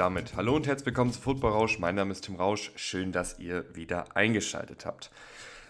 [0.00, 1.78] Damit hallo und herzlich willkommen zu Football Rausch.
[1.78, 2.72] Mein Name ist Tim Rausch.
[2.74, 5.10] Schön, dass ihr wieder eingeschaltet habt.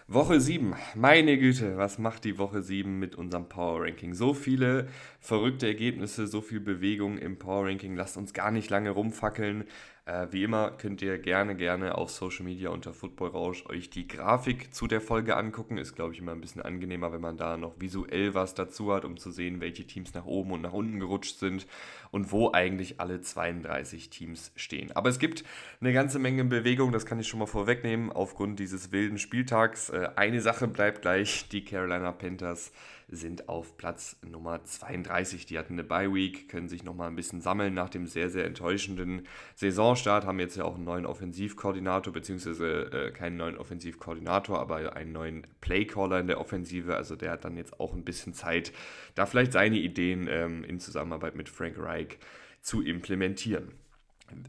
[0.07, 0.73] Woche 7.
[0.95, 4.13] Meine Güte, was macht die Woche 7 mit unserem Power Ranking?
[4.13, 4.87] So viele
[5.19, 7.97] verrückte Ergebnisse, so viel Bewegung im Power Ranking.
[7.97, 9.65] Lasst uns gar nicht lange rumfackeln.
[10.05, 14.07] Äh, wie immer könnt ihr gerne, gerne auf Social Media unter Football Rausch euch die
[14.07, 15.77] Grafik zu der Folge angucken.
[15.77, 19.05] Ist, glaube ich, immer ein bisschen angenehmer, wenn man da noch visuell was dazu hat,
[19.05, 21.67] um zu sehen, welche Teams nach oben und nach unten gerutscht sind
[22.09, 24.91] und wo eigentlich alle 32 Teams stehen.
[24.93, 25.43] Aber es gibt
[25.81, 29.89] eine ganze Menge Bewegung, das kann ich schon mal vorwegnehmen, aufgrund dieses wilden Spieltags.
[29.89, 32.71] Äh, eine Sache bleibt gleich, die Carolina Panthers
[33.11, 35.45] sind auf Platz Nummer 32.
[35.45, 38.45] Die hatten eine Bye Week, können sich nochmal ein bisschen sammeln nach dem sehr, sehr
[38.45, 40.25] enttäuschenden Saisonstart.
[40.25, 45.45] Haben jetzt ja auch einen neuen Offensivkoordinator, beziehungsweise äh, keinen neuen Offensivkoordinator, aber einen neuen
[45.59, 46.95] Playcaller in der Offensive.
[46.95, 48.71] Also der hat dann jetzt auch ein bisschen Zeit,
[49.15, 52.17] da vielleicht seine Ideen ähm, in Zusammenarbeit mit Frank Reich
[52.61, 53.73] zu implementieren.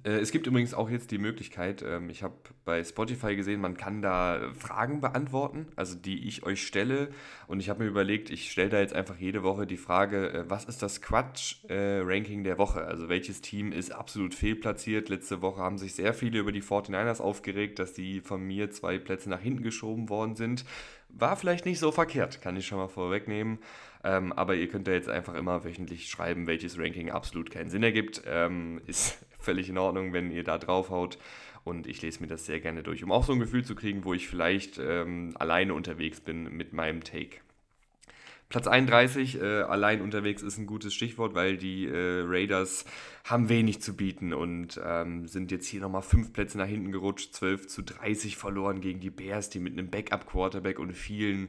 [0.04, 3.76] Äh, es gibt übrigens auch jetzt die Möglichkeit, ähm, ich habe bei Spotify gesehen, man
[3.76, 7.08] kann da Fragen beantworten, also die ich euch stelle.
[7.46, 10.50] Und ich habe mir überlegt, ich stelle da jetzt einfach jede Woche die Frage, äh,
[10.50, 12.84] was ist das Quatsch-Ranking äh, der Woche?
[12.84, 15.08] Also welches Team ist absolut fehlplatziert?
[15.08, 18.98] Letzte Woche haben sich sehr viele über die 49ers aufgeregt, dass die von mir zwei
[18.98, 20.64] Plätze nach hinten geschoben worden sind.
[21.08, 23.58] War vielleicht nicht so verkehrt, kann ich schon mal vorwegnehmen.
[24.04, 27.82] Ähm, aber ihr könnt da jetzt einfach immer wöchentlich schreiben, welches Ranking absolut keinen Sinn
[27.82, 28.22] ergibt.
[28.26, 31.18] Ähm, ist völlig in Ordnung, wenn ihr da draufhaut.
[31.64, 34.04] Und ich lese mir das sehr gerne durch, um auch so ein Gefühl zu kriegen,
[34.04, 37.38] wo ich vielleicht ähm, alleine unterwegs bin mit meinem Take.
[38.52, 42.84] Platz 31, äh, allein unterwegs ist ein gutes Stichwort, weil die äh, Raiders
[43.24, 47.32] haben wenig zu bieten und ähm, sind jetzt hier nochmal fünf Plätze nach hinten gerutscht,
[47.32, 51.48] 12 zu 30 verloren gegen die Bears, die mit einem Backup-Quarterback und vielen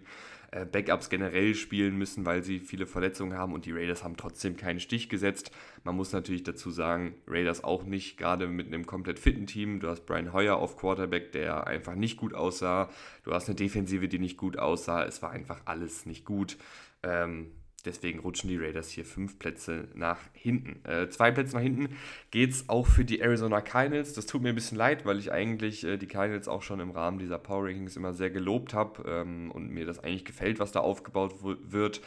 [0.71, 4.79] Backups generell spielen müssen, weil sie viele Verletzungen haben und die Raiders haben trotzdem keinen
[4.79, 5.51] Stich gesetzt.
[5.83, 9.79] Man muss natürlich dazu sagen, Raiders auch nicht gerade mit einem komplett fitten Team.
[9.79, 12.89] Du hast Brian Hoyer auf Quarterback, der einfach nicht gut aussah.
[13.23, 15.03] Du hast eine Defensive, die nicht gut aussah.
[15.05, 16.57] Es war einfach alles nicht gut.
[17.01, 17.51] Ähm,
[17.85, 20.79] Deswegen rutschen die Raiders hier fünf Plätze nach hinten.
[20.85, 21.89] Äh, zwei Plätze nach hinten
[22.31, 24.13] geht es auch für die Arizona Cardinals.
[24.13, 26.91] Das tut mir ein bisschen leid, weil ich eigentlich äh, die Cardinals auch schon im
[26.91, 30.71] Rahmen dieser Power Rankings immer sehr gelobt habe ähm, und mir das eigentlich gefällt, was
[30.71, 32.01] da aufgebaut wird.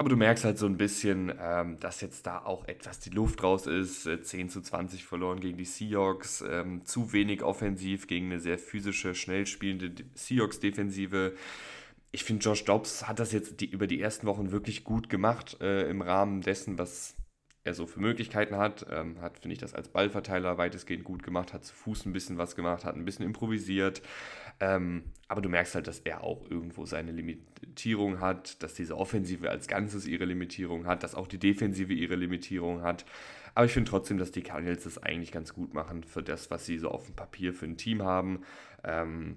[0.00, 3.42] Aber du merkst halt so ein bisschen, ähm, dass jetzt da auch etwas die Luft
[3.42, 4.06] raus ist.
[4.06, 6.44] Äh, 10 zu 20 verloren gegen die Seahawks.
[6.48, 11.32] Ähm, zu wenig offensiv gegen eine sehr physische, schnell spielende Seahawks-Defensive
[12.18, 15.56] ich finde, Josh Dobbs hat das jetzt die, über die ersten Wochen wirklich gut gemacht
[15.60, 17.14] äh, im Rahmen dessen, was
[17.62, 18.84] er so für Möglichkeiten hat.
[18.90, 22.36] Ähm, hat, finde ich, das als Ballverteiler weitestgehend gut gemacht, hat zu Fuß ein bisschen
[22.36, 24.02] was gemacht, hat ein bisschen improvisiert.
[24.58, 29.48] Ähm, aber du merkst halt, dass er auch irgendwo seine Limitierung hat, dass diese Offensive
[29.48, 33.04] als Ganzes ihre Limitierung hat, dass auch die Defensive ihre Limitierung hat.
[33.54, 36.66] Aber ich finde trotzdem, dass die Cardinals das eigentlich ganz gut machen für das, was
[36.66, 38.40] sie so auf dem Papier für ein Team haben.
[38.82, 39.36] Ähm,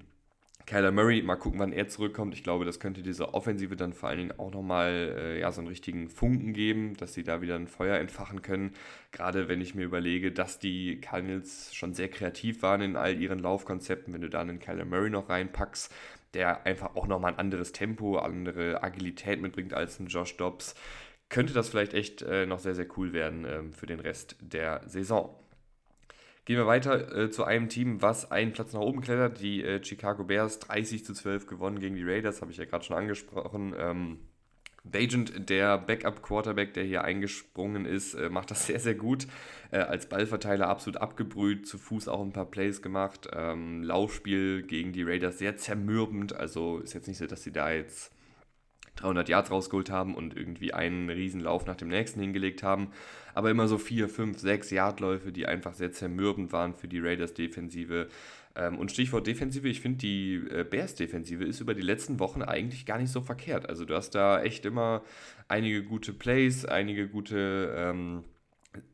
[0.71, 2.33] Kyler Murray, mal gucken, wann er zurückkommt.
[2.33, 5.59] Ich glaube, das könnte dieser Offensive dann vor allen Dingen auch nochmal äh, ja, so
[5.59, 8.71] einen richtigen Funken geben, dass sie da wieder ein Feuer entfachen können.
[9.11, 13.39] Gerade wenn ich mir überlege, dass die Cardinals schon sehr kreativ waren in all ihren
[13.39, 15.93] Laufkonzepten, wenn du da einen Kyler Murray noch reinpackst,
[16.35, 20.75] der einfach auch nochmal ein anderes Tempo, andere Agilität mitbringt als ein Josh Dobbs,
[21.27, 24.83] könnte das vielleicht echt äh, noch sehr, sehr cool werden äh, für den Rest der
[24.87, 25.35] Saison.
[26.45, 29.41] Gehen wir weiter äh, zu einem Team, was einen Platz nach oben klettert.
[29.41, 32.83] Die äh, Chicago Bears 30 zu 12 gewonnen gegen die Raiders, habe ich ja gerade
[32.83, 33.75] schon angesprochen.
[33.77, 34.19] Ähm,
[34.83, 39.27] Bajent, der Backup-Quarterback, der hier eingesprungen ist, äh, macht das sehr, sehr gut.
[39.69, 43.29] Äh, als Ballverteiler absolut abgebrüht, zu Fuß auch ein paar Plays gemacht.
[43.31, 46.33] Ähm, Laufspiel gegen die Raiders sehr zermürbend.
[46.33, 48.11] Also ist jetzt nicht so, dass sie da jetzt
[48.95, 52.91] 300 Yards rausgeholt haben und irgendwie einen Riesenlauf nach dem nächsten hingelegt haben.
[53.33, 58.07] Aber immer so 4, 5, 6 Yardläufe, die einfach sehr zermürbend waren für die Raiders-Defensive.
[58.55, 62.85] Ähm, und Stichwort Defensive, ich finde, die äh, Bears-Defensive ist über die letzten Wochen eigentlich
[62.85, 63.69] gar nicht so verkehrt.
[63.69, 65.03] Also du hast da echt immer
[65.47, 67.73] einige gute Plays, einige gute...
[67.77, 68.23] Ähm,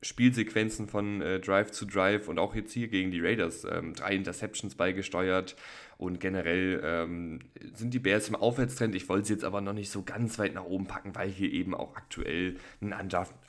[0.02, 4.16] Spielsequenzen von äh, Drive zu Drive und auch jetzt hier gegen die Raiders ähm, drei
[4.16, 5.56] Interceptions beigesteuert
[5.98, 7.40] und generell ähm,
[7.74, 8.96] sind die Bears im Aufwärtstrend.
[8.96, 11.52] Ich wollte sie jetzt aber noch nicht so ganz weit nach oben packen, weil hier
[11.52, 12.94] eben auch aktuell ein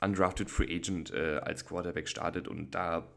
[0.01, 3.07] undrafted Free Agent äh, als Quarterback startet und da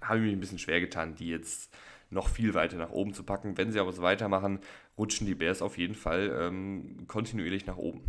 [0.00, 1.72] habe ich mich ein bisschen schwer getan, die jetzt
[2.10, 3.56] noch viel weiter nach oben zu packen.
[3.56, 4.60] Wenn sie aber so weitermachen,
[4.98, 8.02] rutschen die Bears auf jeden Fall ähm, kontinuierlich nach oben.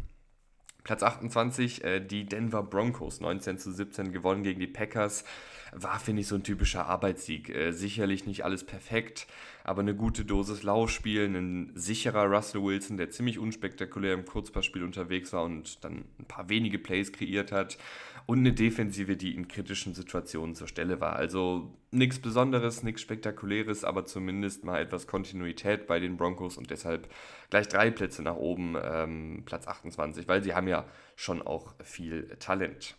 [0.83, 5.23] Platz 28, äh, die Denver Broncos, 19 zu 17 gewonnen gegen die Packers.
[5.71, 7.49] War, finde ich, so ein typischer Arbeitssieg.
[7.49, 9.27] Äh, sicherlich nicht alles perfekt,
[9.63, 15.33] aber eine gute Dosis Laufspiel, ein sicherer Russell Wilson, der ziemlich unspektakulär im Kurzpassspiel unterwegs
[15.33, 17.77] war und dann ein paar wenige Plays kreiert hat.
[18.25, 21.15] Und eine Defensive, die in kritischen Situationen zur Stelle war.
[21.15, 27.09] Also nichts Besonderes, nichts Spektakuläres, aber zumindest mal etwas Kontinuität bei den Broncos und deshalb
[27.49, 30.85] gleich drei Plätze nach oben, ähm, Platz 28, weil sie haben ja
[31.15, 32.95] schon auch viel Talent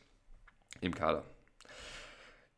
[0.81, 1.34] im Kader.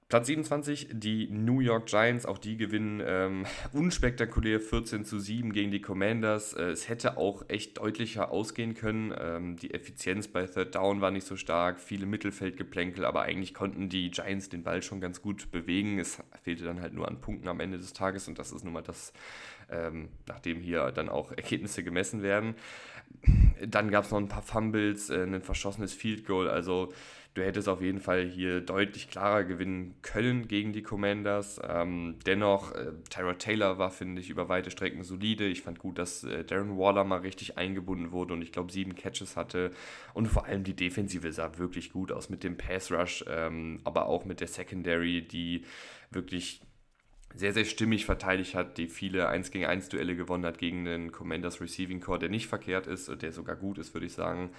[0.08, 5.72] Platz 27, die New York Giants, auch die gewinnen ähm, unspektakulär 14 zu 7 gegen
[5.72, 6.52] die Commanders.
[6.52, 9.12] Äh, es hätte auch echt deutlicher ausgehen können.
[9.18, 13.88] Ähm, die Effizienz bei Third Down war nicht so stark, viele Mittelfeldgeplänkel, aber eigentlich konnten
[13.88, 15.98] die Giants den Ball schon ganz gut bewegen.
[15.98, 18.74] Es fehlte dann halt nur an Punkten am Ende des Tages und das ist nun
[18.74, 19.12] mal das,
[19.72, 22.54] ähm, nachdem hier dann auch Ergebnisse gemessen werden.
[23.66, 26.92] Dann gab es noch ein paar Fumbles, äh, ein verschossenes Field Goal, also
[27.36, 31.60] du hättest auf jeden Fall hier deutlich klarer gewinnen können gegen die Commanders.
[31.62, 35.46] Ähm, dennoch, äh, Tyra Taylor war, finde ich, über weite Strecken solide.
[35.46, 38.94] Ich fand gut, dass äh, Darren Waller mal richtig eingebunden wurde und ich glaube sieben
[38.94, 39.70] Catches hatte.
[40.14, 44.06] Und vor allem die Defensive sah wirklich gut aus mit dem Pass Rush, ähm, aber
[44.06, 45.64] auch mit der Secondary, die
[46.10, 46.62] wirklich
[47.34, 51.12] sehr, sehr stimmig verteidigt hat, die viele 1 gegen 1 Duelle gewonnen hat gegen den
[51.12, 54.50] Commanders Receiving Core, der nicht verkehrt ist, der sogar gut ist, würde ich sagen.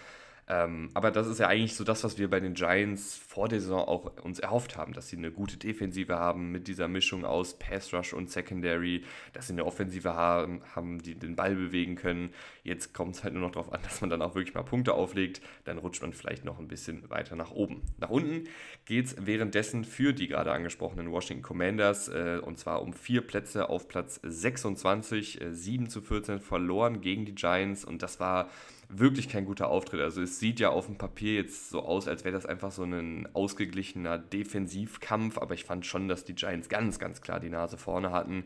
[0.50, 3.60] Ähm, aber das ist ja eigentlich so das, was wir bei den Giants vor der
[3.60, 7.60] Saison auch uns erhofft haben, dass sie eine gute Defensive haben mit dieser Mischung aus
[7.60, 9.04] Pass Rush und Secondary,
[9.34, 12.30] dass sie eine Offensive haben, haben die den Ball bewegen können.
[12.64, 14.94] Jetzt kommt es halt nur noch darauf an, dass man dann auch wirklich mal Punkte
[14.94, 15.42] auflegt.
[15.66, 17.82] Dann rutscht man vielleicht noch ein bisschen weiter nach oben.
[17.98, 18.46] Nach unten
[18.86, 23.68] geht es währenddessen für die gerade angesprochenen Washington Commanders äh, und zwar um vier Plätze
[23.70, 28.50] auf Platz 26, äh, 7 zu 14 verloren gegen die Giants und das war
[28.90, 30.02] wirklich kein guter Auftritt.
[30.02, 32.84] Also es sieht ja auf dem Papier jetzt so aus, als wäre das einfach so
[32.84, 37.78] ein ausgeglichener Defensivkampf, aber ich fand schon, dass die Giants ganz, ganz klar die Nase
[37.78, 38.46] vorne hatten.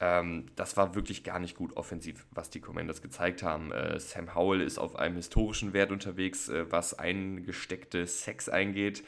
[0.00, 3.72] Ähm, das war wirklich gar nicht gut offensiv, was die Commanders gezeigt haben.
[3.72, 9.04] Äh, Sam Howell ist auf einem historischen Wert unterwegs, äh, was eingesteckte Sex eingeht.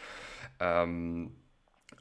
[0.61, 1.33] Ähm,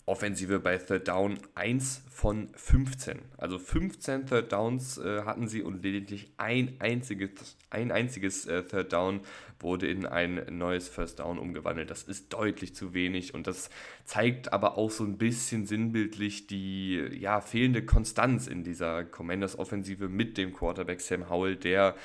[0.08, 3.20] Offensive bei Third Down 1 von 15.
[3.38, 8.94] Also 15 Third Downs äh, hatten sie und lediglich ein einziges, ein einziges äh, Third
[8.94, 9.20] Down
[9.60, 11.92] wurde in ein neues First Down umgewandelt.
[11.92, 13.70] Das ist deutlich zu wenig und das
[14.06, 20.08] zeigt aber auch so ein bisschen sinnbildlich die ja, fehlende Konstanz in dieser Commanders Offensive
[20.08, 21.96] mit dem Quarterback Sam Howell, der,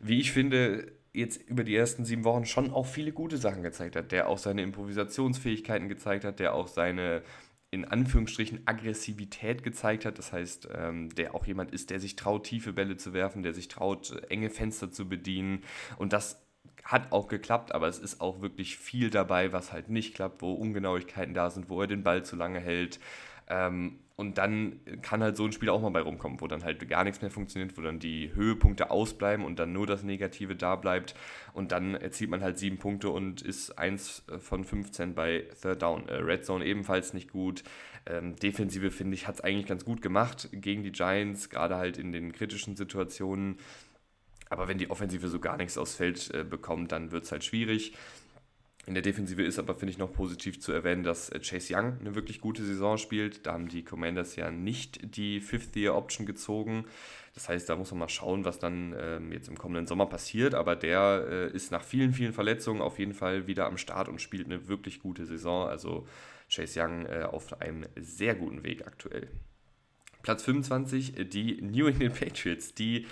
[0.00, 3.96] wie ich finde, jetzt über die ersten sieben Wochen schon auch viele gute Sachen gezeigt
[3.96, 7.22] hat, der auch seine Improvisationsfähigkeiten gezeigt hat, der auch seine
[7.70, 10.18] in Anführungsstrichen Aggressivität gezeigt hat.
[10.18, 13.54] Das heißt, ähm, der auch jemand ist, der sich traut, tiefe Bälle zu werfen, der
[13.54, 15.64] sich traut, enge Fenster zu bedienen.
[15.96, 16.42] Und das
[16.84, 20.52] hat auch geklappt, aber es ist auch wirklich viel dabei, was halt nicht klappt, wo
[20.52, 23.00] Ungenauigkeiten da sind, wo er den Ball zu lange hält.
[23.48, 26.88] Ähm, und dann kann halt so ein Spiel auch mal bei rumkommen, wo dann halt
[26.88, 30.76] gar nichts mehr funktioniert, wo dann die Höhepunkte ausbleiben und dann nur das Negative da
[30.76, 31.16] bleibt.
[31.54, 36.08] Und dann erzielt man halt sieben Punkte und ist eins von 15 bei Third Down.
[36.08, 37.64] Äh, Red Zone ebenfalls nicht gut.
[38.06, 41.98] Ähm, Defensive, finde ich, hat es eigentlich ganz gut gemacht gegen die Giants, gerade halt
[41.98, 43.56] in den kritischen Situationen.
[44.50, 47.42] Aber wenn die Offensive so gar nichts aufs Feld äh, bekommt, dann wird es halt
[47.42, 47.94] schwierig.
[48.84, 51.98] In der Defensive ist aber, finde ich, noch positiv zu erwähnen, dass äh, Chase Young
[52.00, 53.46] eine wirklich gute Saison spielt.
[53.46, 56.86] Da haben die Commanders ja nicht die Fifth-Year-Option gezogen.
[57.34, 60.54] Das heißt, da muss man mal schauen, was dann ähm, jetzt im kommenden Sommer passiert.
[60.54, 64.20] Aber der äh, ist nach vielen, vielen Verletzungen auf jeden Fall wieder am Start und
[64.20, 65.68] spielt eine wirklich gute Saison.
[65.68, 66.06] Also
[66.52, 69.28] Chase Young äh, auf einem sehr guten Weg aktuell.
[70.22, 73.06] Platz 25, äh, die New England Patriots, die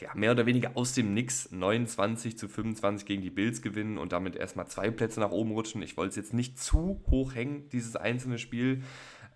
[0.00, 4.12] ja, mehr oder weniger aus dem Nix 29 zu 25 gegen die Bills gewinnen und
[4.12, 5.82] damit erstmal zwei Plätze nach oben rutschen.
[5.82, 8.82] Ich wollte es jetzt nicht zu hoch hängen, dieses einzelne Spiel.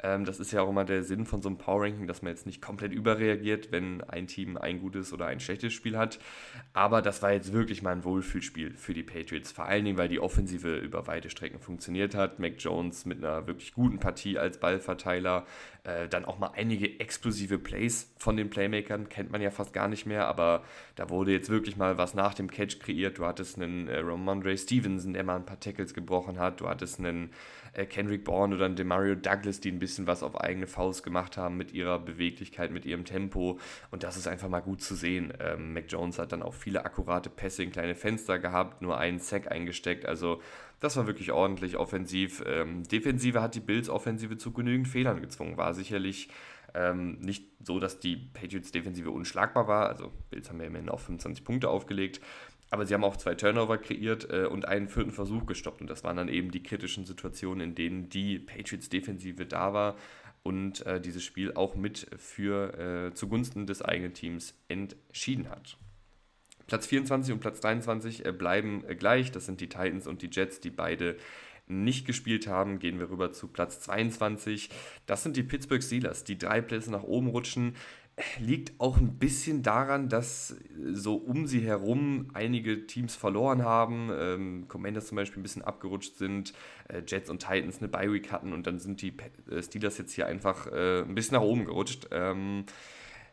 [0.02, 2.30] Ähm, das ist ja auch immer der Sinn von so einem Power Ranking, dass man
[2.30, 6.18] jetzt nicht komplett überreagiert, wenn ein Team ein gutes oder ein schlechtes Spiel hat.
[6.72, 9.52] Aber das war jetzt wirklich mal ein Wohlfühlspiel für die Patriots.
[9.52, 12.38] Vor allen Dingen, weil die Offensive über weite Strecken funktioniert hat.
[12.38, 15.46] Mac Jones mit einer wirklich guten Partie als Ballverteiler.
[15.84, 19.88] Äh, dann auch mal einige explosive Plays von den Playmakern, kennt man ja fast gar
[19.88, 20.64] nicht mehr, aber
[20.96, 23.18] da wurde jetzt wirklich mal was nach dem Catch kreiert.
[23.18, 26.60] Du hattest einen äh, Ramondre Stevenson, der mal ein paar Tackles gebrochen hat.
[26.60, 27.30] Du hattest einen
[27.72, 31.56] äh, Kendrick Bourne oder Demario Douglas, die ein bisschen was auf eigene Faust gemacht haben
[31.56, 33.58] mit ihrer Beweglichkeit, mit ihrem Tempo.
[33.90, 35.32] Und das ist einfach mal gut zu sehen.
[35.40, 39.18] Ähm, Mac Jones hat dann auch viele akkurate Pässe in kleine Fenster gehabt, nur einen
[39.18, 40.06] Sack eingesteckt.
[40.06, 40.40] Also
[40.80, 42.42] das war wirklich ordentlich offensiv.
[42.46, 45.56] Ähm, Defensive hat die Bills Offensive zu genügend Fehlern gezwungen.
[45.56, 46.28] War sicherlich
[46.74, 49.88] ähm, nicht so, dass die Patriots Defensive unschlagbar war.
[49.88, 52.20] Also Bills haben ja immerhin auch 25 Punkte aufgelegt.
[52.70, 55.80] Aber sie haben auch zwei Turnover kreiert äh, und einen vierten Versuch gestoppt.
[55.80, 59.96] Und das waren dann eben die kritischen Situationen, in denen die Patriots-Defensive da war
[60.42, 65.76] und äh, dieses Spiel auch mit für äh, zugunsten des eigenen Teams entschieden hat.
[66.66, 69.32] Platz 24 und Platz 23 äh, bleiben äh, gleich.
[69.32, 71.16] Das sind die Titans und die Jets, die beide
[71.66, 74.70] nicht gespielt haben, gehen wir rüber zu Platz 22.
[75.06, 77.76] Das sind die Pittsburgh Steelers, die drei Plätze nach oben rutschen
[78.38, 80.56] liegt auch ein bisschen daran, dass
[80.92, 84.10] so um sie herum einige Teams verloren haben.
[84.12, 86.52] Ähm, Commanders zum Beispiel ein bisschen abgerutscht sind,
[86.88, 89.14] äh, Jets und Titans eine Bye-Week hatten und dann sind die
[89.50, 92.08] äh, Steelers jetzt hier einfach äh, ein bisschen nach oben gerutscht.
[92.10, 92.64] Ähm,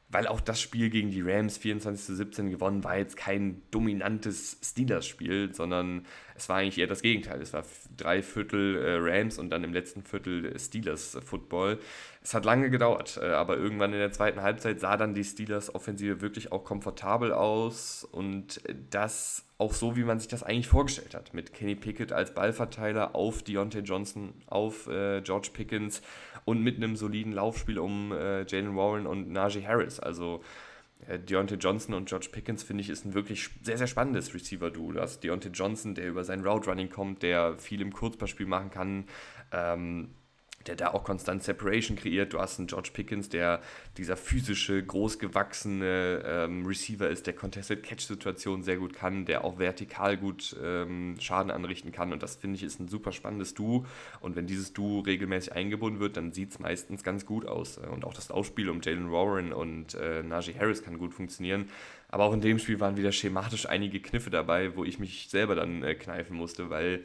[0.09, 4.57] weil auch das Spiel gegen die Rams 24 zu 17 gewonnen war jetzt kein dominantes
[4.63, 7.41] Steelers-Spiel, sondern es war eigentlich eher das Gegenteil.
[7.41, 7.63] Es war
[7.97, 11.79] drei Viertel äh, Rams und dann im letzten Viertel Steelers-Football.
[12.21, 16.21] Es hat lange gedauert, äh, aber irgendwann in der zweiten Halbzeit sah dann die Steelers-Offensive
[16.21, 21.33] wirklich auch komfortabel aus und das auch so, wie man sich das eigentlich vorgestellt hat.
[21.33, 26.01] Mit Kenny Pickett als Ballverteiler auf Deontay Johnson, auf äh, George Pickens
[26.45, 29.99] und mit einem soliden Laufspiel um äh, Jalen Warren und Najee Harris.
[29.99, 30.41] Also
[31.07, 34.93] äh, Deontay Johnson und George Pickens, finde ich, ist ein wirklich sehr, sehr spannendes Receiver-Duo.
[34.93, 39.05] Du hast Deontay Johnson, der über sein Route-Running kommt, der viel im Kurzballspiel machen kann.
[39.51, 40.11] Ähm,
[40.67, 42.33] der da auch konstant Separation kreiert.
[42.33, 43.61] Du hast einen George Pickens, der
[43.97, 50.17] dieser physische, großgewachsene ähm, Receiver ist, der Contested Catch-Situationen sehr gut kann, der auch vertikal
[50.17, 52.13] gut ähm, Schaden anrichten kann.
[52.13, 53.85] Und das finde ich ist ein super spannendes Duo.
[54.19, 57.77] Und wenn dieses Duo regelmäßig eingebunden wird, dann sieht es meistens ganz gut aus.
[57.77, 61.69] Und auch das Ausspiel um Jalen Warren und äh, Najee Harris kann gut funktionieren.
[62.09, 65.55] Aber auch in dem Spiel waren wieder schematisch einige Kniffe dabei, wo ich mich selber
[65.55, 67.03] dann äh, kneifen musste, weil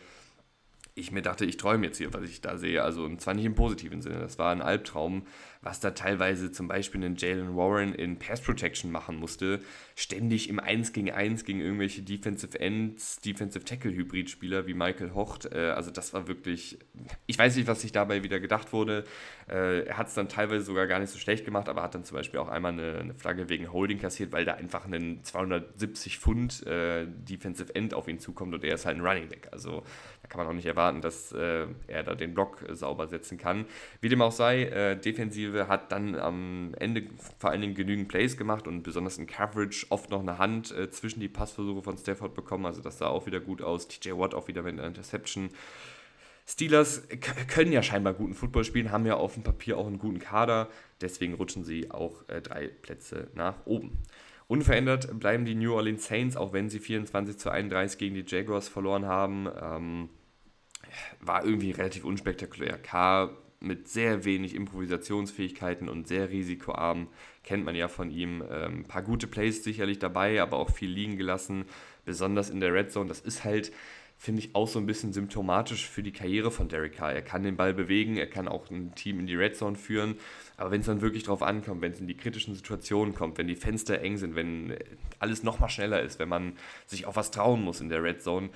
[0.94, 2.82] ich mir dachte, ich träume jetzt hier, was ich da sehe.
[2.82, 4.18] Also und zwar nicht im positiven Sinne.
[4.18, 5.26] Das war ein Albtraum,
[5.62, 9.60] was da teilweise zum Beispiel einen Jalen Warren in Pass Protection machen musste.
[9.94, 15.46] Ständig im 1 gegen 1 gegen irgendwelche Defensive Ends, Defensive Tackle Hybrid-Spieler wie Michael Hocht.
[15.52, 16.78] Äh, also das war wirklich,
[17.26, 19.04] ich weiß nicht, was sich dabei wieder gedacht wurde.
[19.48, 22.04] Äh, er hat es dann teilweise sogar gar nicht so schlecht gemacht, aber hat dann
[22.04, 26.66] zum Beispiel auch einmal eine, Flagge wegen Holding kassiert, weil da einfach ein 270 Pfund
[26.66, 29.48] äh, Defensive End auf ihn zukommt und er ist halt ein Running Back.
[29.52, 29.82] Also
[30.30, 33.66] kann man auch nicht erwarten, dass äh, er da den Block äh, sauber setzen kann.
[34.00, 37.02] Wie dem auch sei, äh, Defensive hat dann am Ende
[37.38, 40.88] vor allen Dingen genügend Plays gemacht und besonders in Coverage oft noch eine Hand äh,
[40.90, 42.64] zwischen die Passversuche von Stafford bekommen.
[42.64, 43.88] Also das sah auch wieder gut aus.
[43.88, 45.50] TJ Watt auch wieder mit einer Interception.
[46.46, 47.02] Steelers
[47.48, 50.68] können ja scheinbar guten Football spielen, haben ja auf dem Papier auch einen guten Kader.
[51.00, 53.98] Deswegen rutschen sie auch äh, drei Plätze nach oben.
[54.50, 58.66] Unverändert bleiben die New Orleans Saints, auch wenn sie 24 zu 31 gegen die Jaguars
[58.66, 59.48] verloren haben.
[59.62, 60.08] Ähm,
[61.20, 62.78] war irgendwie relativ unspektakulär.
[62.78, 63.30] K
[63.60, 67.08] mit sehr wenig Improvisationsfähigkeiten und sehr risikoarm,
[67.44, 68.42] kennt man ja von ihm.
[68.42, 71.66] Ein ähm, paar gute Plays sicherlich dabei, aber auch viel liegen gelassen,
[72.06, 73.08] besonders in der Red Zone.
[73.08, 73.70] Das ist halt
[74.20, 77.14] finde ich auch so ein bisschen symptomatisch für die Karriere von Derek Carr.
[77.14, 80.16] Er kann den Ball bewegen, er kann auch ein Team in die Red Zone führen,
[80.58, 83.46] aber wenn es dann wirklich drauf ankommt, wenn es in die kritischen Situationen kommt, wenn
[83.46, 84.76] die Fenster eng sind, wenn
[85.20, 86.52] alles nochmal schneller ist, wenn man
[86.84, 88.50] sich auf was trauen muss in der Red Zone,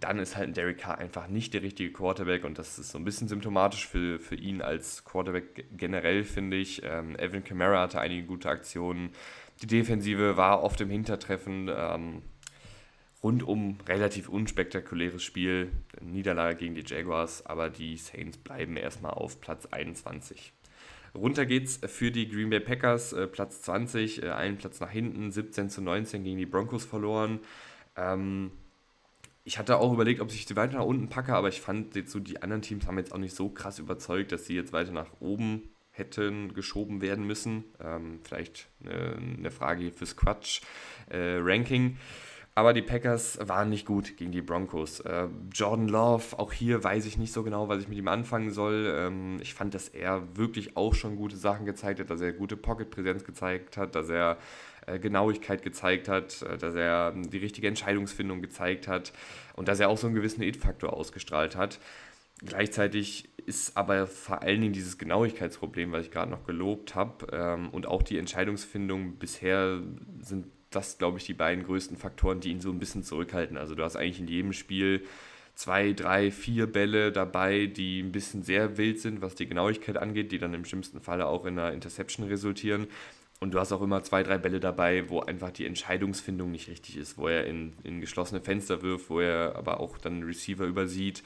[0.00, 2.98] dann ist halt ein Derek Carr einfach nicht der richtige Quarterback und das ist so
[2.98, 6.82] ein bisschen symptomatisch für, für ihn als Quarterback generell, finde ich.
[6.84, 9.10] Ähm, Evan Kamara hatte einige gute Aktionen.
[9.60, 11.70] Die Defensive war oft im Hintertreffen.
[11.74, 12.22] Ähm,
[13.22, 15.70] rundum relativ unspektakuläres Spiel.
[16.00, 20.52] Niederlage gegen die Jaguars, aber die Saints bleiben erstmal auf Platz 21.
[21.14, 25.30] Runter geht's für die Green Bay Packers, äh, Platz 20, äh, einen Platz nach hinten,
[25.30, 27.40] 17 zu 19 gegen die Broncos verloren.
[27.96, 28.50] Ähm,
[29.44, 32.12] ich hatte auch überlegt, ob ich sie weiter nach unten packe, aber ich fand jetzt
[32.12, 34.92] so, die anderen Teams haben jetzt auch nicht so krass überzeugt, dass sie jetzt weiter
[34.92, 37.64] nach oben hätten geschoben werden müssen.
[37.80, 41.90] Ähm, vielleicht eine, eine Frage fürs Quatsch-Ranking.
[41.90, 41.96] Äh,
[42.54, 45.00] aber die Packers waren nicht gut gegen die Broncos.
[45.00, 48.50] Äh, Jordan Love, auch hier weiß ich nicht so genau, was ich mit ihm anfangen
[48.50, 48.92] soll.
[48.94, 52.58] Ähm, ich fand, dass er wirklich auch schon gute Sachen gezeigt hat, dass er gute
[52.58, 54.36] Pocket-Präsenz gezeigt hat, dass er äh,
[54.98, 59.12] Genauigkeit gezeigt hat, äh, dass er die richtige Entscheidungsfindung gezeigt hat
[59.54, 61.78] und dass er auch so einen gewissen It-Faktor ausgestrahlt hat.
[62.44, 67.70] Gleichzeitig ist aber vor allen Dingen dieses Genauigkeitsproblem, was ich gerade noch gelobt habe, ähm,
[67.70, 69.80] und auch die Entscheidungsfindung bisher
[70.20, 73.56] sind das, glaube ich, die beiden größten Faktoren, die ihn so ein bisschen zurückhalten.
[73.56, 75.04] Also du hast eigentlich in jedem Spiel
[75.54, 80.32] zwei, drei, vier Bälle dabei, die ein bisschen sehr wild sind, was die Genauigkeit angeht,
[80.32, 82.86] die dann im schlimmsten Falle auch in einer Interception resultieren.
[83.42, 86.96] Und du hast auch immer zwei, drei Bälle dabei, wo einfach die Entscheidungsfindung nicht richtig
[86.96, 91.24] ist, wo er in, in geschlossene Fenster wirft, wo er aber auch dann Receiver übersieht.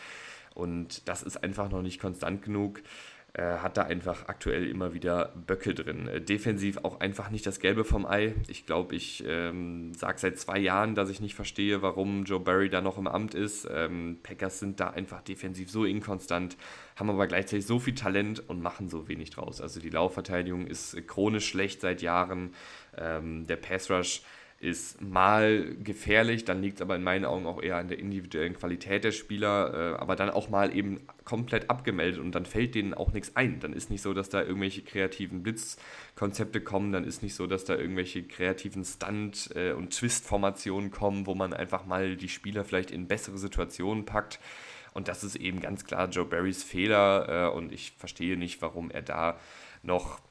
[0.55, 2.81] Und das ist einfach noch nicht konstant genug
[3.43, 6.09] hat da einfach aktuell immer wieder Böcke drin.
[6.09, 8.35] Äh, defensiv auch einfach nicht das Gelbe vom Ei.
[8.49, 12.71] Ich glaube, ich ähm, sage seit zwei Jahren, dass ich nicht verstehe, warum Joe Barry
[12.71, 13.69] da noch im Amt ist.
[13.71, 16.57] Ähm, Packers sind da einfach defensiv so inkonstant,
[16.97, 19.61] haben aber gleichzeitig so viel Talent und machen so wenig draus.
[19.61, 22.55] Also die Laufverteidigung ist chronisch schlecht seit Jahren.
[22.97, 24.23] Ähm, der Pass Rush
[24.59, 28.55] ist mal gefährlich, dann liegt es aber in meinen Augen auch eher an der individuellen
[28.55, 32.95] Qualität der Spieler, äh, aber dann auch mal eben komplett abgemeldet und dann fällt denen
[32.95, 33.61] auch nichts ein.
[33.61, 37.65] Dann ist nicht so, dass da irgendwelche kreativen Blitzkonzepte kommen, dann ist nicht so, dass
[37.65, 42.91] da irgendwelche kreativen Stunt- äh, und Twist-Formationen kommen, wo man einfach mal die Spieler vielleicht
[42.91, 44.41] in bessere Situationen packt.
[44.95, 48.91] Und das ist eben ganz klar Joe Barrys Fehler äh, und ich verstehe nicht, warum
[48.91, 49.39] er da
[49.83, 50.23] noch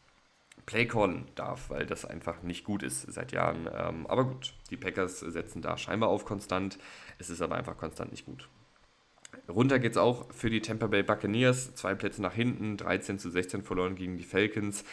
[0.66, 3.70] Playcallen darf, weil das einfach nicht gut ist seit Jahren.
[3.76, 6.80] Ähm, aber gut, die Packers setzen da scheinbar auf konstant.
[7.20, 8.50] Es ist aber einfach konstant nicht gut.
[9.48, 11.76] Runter geht es auch für die Tampa Bay Buccaneers.
[11.76, 14.84] Zwei Plätze nach hinten, 13 zu 16 verloren gegen die Falcons.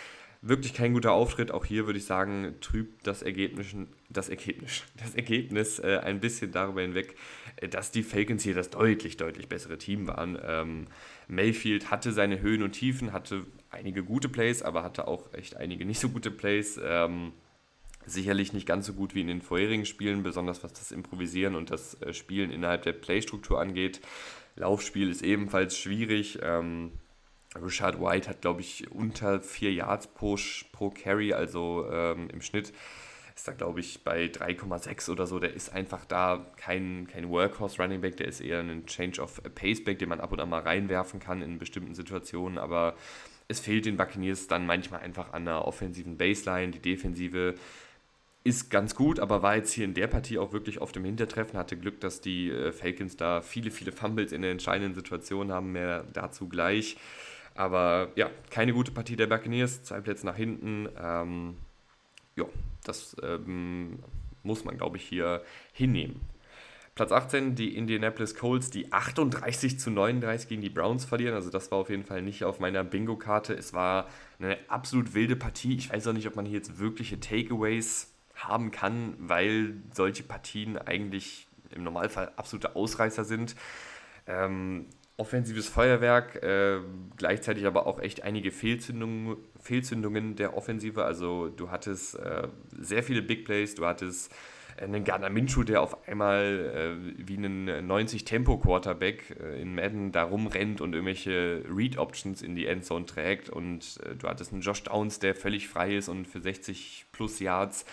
[0.42, 1.52] Wirklich kein guter Auftritt.
[1.52, 3.74] Auch hier würde ich sagen, trübt das Ergebnis,
[4.10, 7.16] das Ergebnis, das Ergebnis äh, ein bisschen darüber hinweg,
[7.56, 10.38] äh, dass die Falcons hier das deutlich, deutlich bessere Team waren.
[10.44, 10.88] Ähm,
[11.28, 15.84] Mayfield hatte seine Höhen und Tiefen, hatte einige gute Plays, aber hatte auch echt einige
[15.84, 16.80] nicht so gute Plays.
[16.82, 17.32] Ähm,
[18.06, 21.70] sicherlich nicht ganz so gut wie in den vorherigen Spielen, besonders was das Improvisieren und
[21.70, 24.00] das äh, Spielen innerhalb der Playstruktur angeht.
[24.56, 26.38] Laufspiel ist ebenfalls schwierig.
[26.42, 26.92] Ähm,
[27.60, 30.38] Richard White hat, glaube ich, unter 4 Yards pro,
[30.72, 32.72] pro Carry, also ähm, im Schnitt
[33.34, 35.38] ist da, glaube ich, bei 3,6 oder so.
[35.38, 39.42] Der ist einfach da kein, kein Workhorse Running Back, der ist eher ein Change of
[39.54, 42.58] Pace Back, den man ab und an mal reinwerfen kann in bestimmten Situationen.
[42.58, 42.94] Aber
[43.48, 46.72] es fehlt den Buccaneers dann manchmal einfach an einer offensiven Baseline.
[46.72, 47.54] Die Defensive
[48.44, 51.58] ist ganz gut, aber war jetzt hier in der Partie auch wirklich auf dem Hintertreffen.
[51.58, 55.72] Hatte Glück, dass die äh, Falcons da viele, viele Fumbles in der entscheidenden Situation haben.
[55.72, 56.96] Mehr dazu gleich.
[57.54, 59.84] Aber ja, keine gute Partie der Buccaneers.
[59.84, 60.88] Zwei Plätze nach hinten.
[61.00, 61.56] Ähm,
[62.36, 62.46] ja,
[62.84, 63.98] das ähm,
[64.42, 66.20] muss man, glaube ich, hier hinnehmen.
[66.94, 71.34] Platz 18, die Indianapolis Colts, die 38 zu 39 gegen die Browns verlieren.
[71.34, 73.54] Also das war auf jeden Fall nicht auf meiner Bingo-Karte.
[73.54, 74.08] Es war
[74.38, 75.74] eine absolut wilde Partie.
[75.74, 80.76] Ich weiß auch nicht, ob man hier jetzt wirkliche Takeaways haben kann, weil solche Partien
[80.76, 83.56] eigentlich im Normalfall absolute Ausreißer sind.
[84.26, 86.80] Ähm, offensives Feuerwerk, äh,
[87.16, 91.04] gleichzeitig aber auch echt einige Fehlzündungen, Fehlzündungen der Offensive.
[91.04, 94.34] Also du hattest äh, sehr viele Big Plays, du hattest
[94.76, 100.80] einen Gardner Minshew, der auf einmal äh, wie ein 90-Tempo-Quarterback äh, in Madden da rumrennt
[100.80, 105.34] und irgendwelche Read-Options in die Endzone trägt und äh, du hattest einen Josh Downs, der
[105.34, 107.84] völlig frei ist und für 60 plus Yards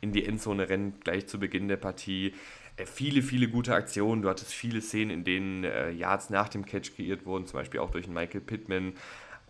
[0.00, 2.34] in die Endzone rennt, gleich zu Beginn der Partie.
[2.76, 4.22] Äh, viele, viele gute Aktionen.
[4.22, 7.80] Du hattest viele Szenen, in denen äh, Yards nach dem Catch kreiert wurden, zum Beispiel
[7.80, 8.94] auch durch Michael Pittman.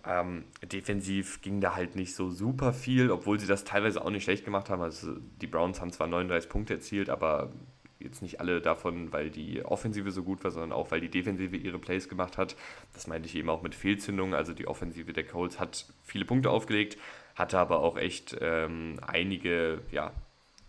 [0.06, 4.24] Ähm, defensiv ging da halt nicht so super viel, obwohl sie das teilweise auch nicht
[4.24, 4.82] schlecht gemacht haben.
[4.82, 7.52] Also die Browns haben zwar 39 Punkte erzielt, aber
[7.98, 11.56] jetzt nicht alle davon, weil die Offensive so gut war, sondern auch, weil die Defensive
[11.56, 12.54] ihre Plays gemacht hat.
[12.92, 14.34] Das meinte ich eben auch mit Fehlzündungen.
[14.34, 16.98] Also die Offensive der Colts hat viele Punkte aufgelegt,
[17.34, 20.12] hatte aber auch echt ähm, einige ja,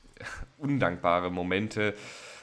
[0.58, 1.94] undankbare Momente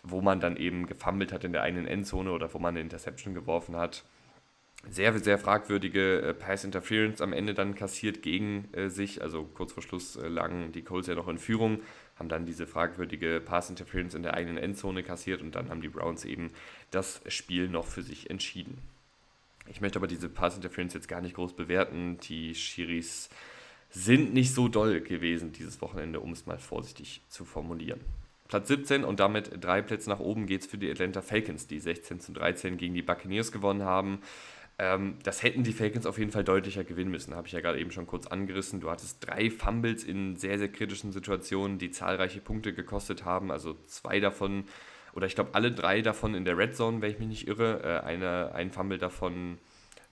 [0.03, 3.35] wo man dann eben gefummelt hat in der eigenen Endzone oder wo man eine Interception
[3.35, 4.05] geworfen hat.
[4.91, 9.23] Sehr, sehr fragwürdige äh, Pass Interference am Ende dann kassiert gegen äh, sich.
[9.23, 11.81] Also kurz vor Schluss äh, lagen die Colts ja noch in Führung,
[12.19, 15.89] haben dann diese fragwürdige Pass Interference in der eigenen Endzone kassiert und dann haben die
[15.89, 16.51] Browns eben
[16.91, 18.79] das Spiel noch für sich entschieden.
[19.69, 22.19] Ich möchte aber diese Pass Interference jetzt gar nicht groß bewerten.
[22.29, 23.31] Die Schiris
[23.91, 28.01] sind nicht so doll gewesen dieses Wochenende, um es mal vorsichtig zu formulieren.
[28.49, 31.79] Platz 17 und damit drei Plätze nach oben geht es für die Atlanta Falcons, die
[31.79, 34.21] 16 zu 13 gegen die Buccaneers gewonnen haben.
[34.83, 37.79] Ähm, das hätten die Falcons auf jeden Fall deutlicher gewinnen müssen, habe ich ja gerade
[37.79, 38.81] eben schon kurz angerissen.
[38.81, 43.53] Du hattest drei Fumbles in sehr, sehr kritischen Situationen, die zahlreiche Punkte gekostet haben.
[43.53, 44.65] Also zwei davon,
[45.15, 47.81] oder ich glaube alle drei davon in der Red Zone, wenn ich mich nicht irre.
[47.85, 49.59] Äh, eine, ein Fumble davon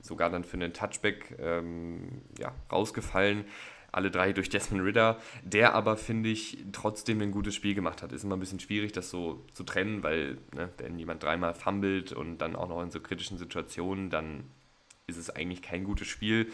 [0.00, 3.46] sogar dann für einen Touchback ähm, ja, rausgefallen
[3.92, 8.12] alle drei durch Desmond Ritter, der aber, finde ich, trotzdem ein gutes Spiel gemacht hat.
[8.12, 12.12] Ist immer ein bisschen schwierig, das so zu trennen, weil ne, wenn jemand dreimal fummelt
[12.12, 14.44] und dann auch noch in so kritischen Situationen, dann
[15.10, 16.50] ist es eigentlich kein gutes Spiel.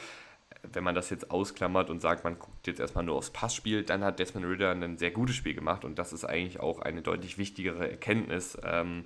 [0.62, 4.02] Wenn man das jetzt ausklammert und sagt, man guckt jetzt erstmal nur aufs Passspiel, dann
[4.02, 7.38] hat Desmond Ritter ein sehr gutes Spiel gemacht und das ist eigentlich auch eine deutlich
[7.38, 8.58] wichtigere Erkenntnis.
[8.64, 9.04] Ähm,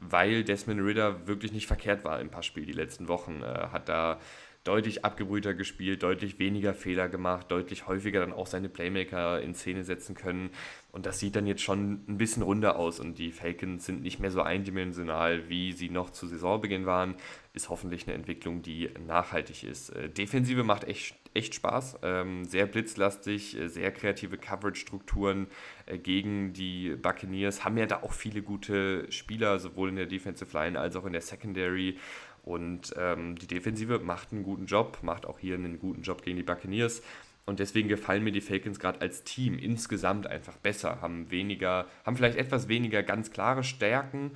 [0.00, 3.42] weil Desmond Ritter wirklich nicht verkehrt war im Passspiel die letzten Wochen.
[3.42, 4.18] Äh, hat da
[4.64, 9.84] deutlich abgebrühter gespielt, deutlich weniger Fehler gemacht, deutlich häufiger dann auch seine Playmaker in Szene
[9.84, 10.50] setzen können.
[10.92, 14.20] Und das sieht dann jetzt schon ein bisschen runder aus und die Falcons sind nicht
[14.20, 17.14] mehr so eindimensional, wie sie noch zu Saisonbeginn waren.
[17.54, 19.88] Ist hoffentlich eine Entwicklung, die nachhaltig ist.
[19.88, 25.46] Äh, Defensive macht echt, echt Spaß, ähm, sehr blitzlastig, äh, sehr kreative Coverage-Strukturen
[25.86, 27.64] äh, gegen die Buccaneers.
[27.64, 31.14] Haben ja da auch viele gute Spieler, sowohl in der Defensive Line als auch in
[31.14, 31.98] der Secondary.
[32.42, 36.36] Und ähm, die Defensive macht einen guten Job, macht auch hier einen guten Job gegen
[36.36, 37.00] die Buccaneers.
[37.44, 42.16] Und deswegen gefallen mir die Falcons gerade als Team insgesamt einfach besser, haben weniger, haben
[42.16, 44.32] vielleicht etwas weniger ganz klare Stärken,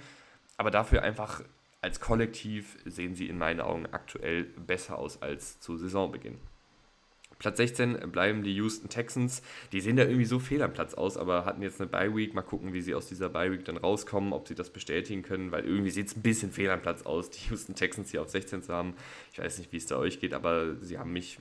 [0.56, 1.42] aber dafür einfach
[1.82, 6.38] als Kollektiv sehen sie in meinen Augen aktuell besser aus als zu Saisonbeginn.
[7.38, 9.42] Platz 16 bleiben die Houston Texans.
[9.72, 12.34] Die sehen da irgendwie so fehl am Platz aus, aber hatten jetzt eine Bye-Week.
[12.34, 15.64] Mal gucken, wie sie aus dieser Bye-Week dann rauskommen, ob sie das bestätigen können, weil
[15.64, 18.62] irgendwie sieht es ein bisschen fehl am Platz aus, die Houston Texans hier auf 16
[18.62, 18.94] zu haben.
[19.32, 21.38] Ich weiß nicht, wie es da euch geht, aber sie haben mich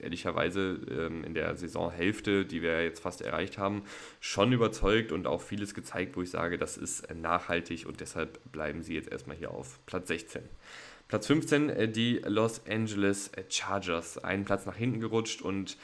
[0.00, 3.82] ehrlicherweise ähm, in der Saisonhälfte, die wir jetzt fast erreicht haben,
[4.20, 8.82] schon überzeugt und auch vieles gezeigt, wo ich sage, das ist nachhaltig und deshalb bleiben
[8.82, 10.42] sie jetzt erstmal hier auf Platz 16.
[11.08, 14.18] Platz 15 äh, die Los Angeles Chargers.
[14.18, 15.76] Einen Platz nach hinten gerutscht und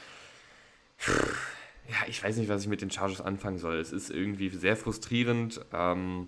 [1.89, 3.77] ja, ich weiß nicht, was ich mit den Chargers anfangen soll.
[3.77, 5.61] Es ist irgendwie sehr frustrierend.
[5.73, 6.27] Ähm,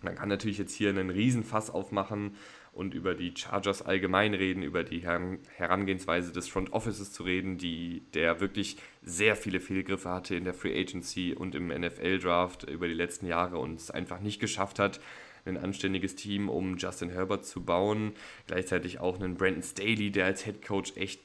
[0.00, 2.36] man kann natürlich jetzt hier einen Riesenfass aufmachen
[2.72, 8.02] und über die Chargers allgemein reden, über die Herangehensweise des Front Offices zu reden, die,
[8.14, 12.94] der wirklich sehr viele Fehlgriffe hatte in der Free Agency und im NFL-Draft über die
[12.94, 15.00] letzten Jahre und es einfach nicht geschafft hat,
[15.44, 18.12] ein anständiges Team um Justin Herbert zu bauen.
[18.46, 21.20] Gleichzeitig auch einen Brandon Staley, der als Head Coach echt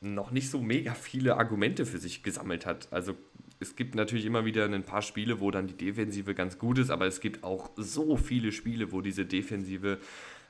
[0.00, 2.88] noch nicht so mega viele Argumente für sich gesammelt hat.
[2.90, 3.14] Also
[3.60, 6.90] es gibt natürlich immer wieder ein paar Spiele, wo dann die Defensive ganz gut ist,
[6.90, 9.98] aber es gibt auch so viele Spiele, wo diese Defensive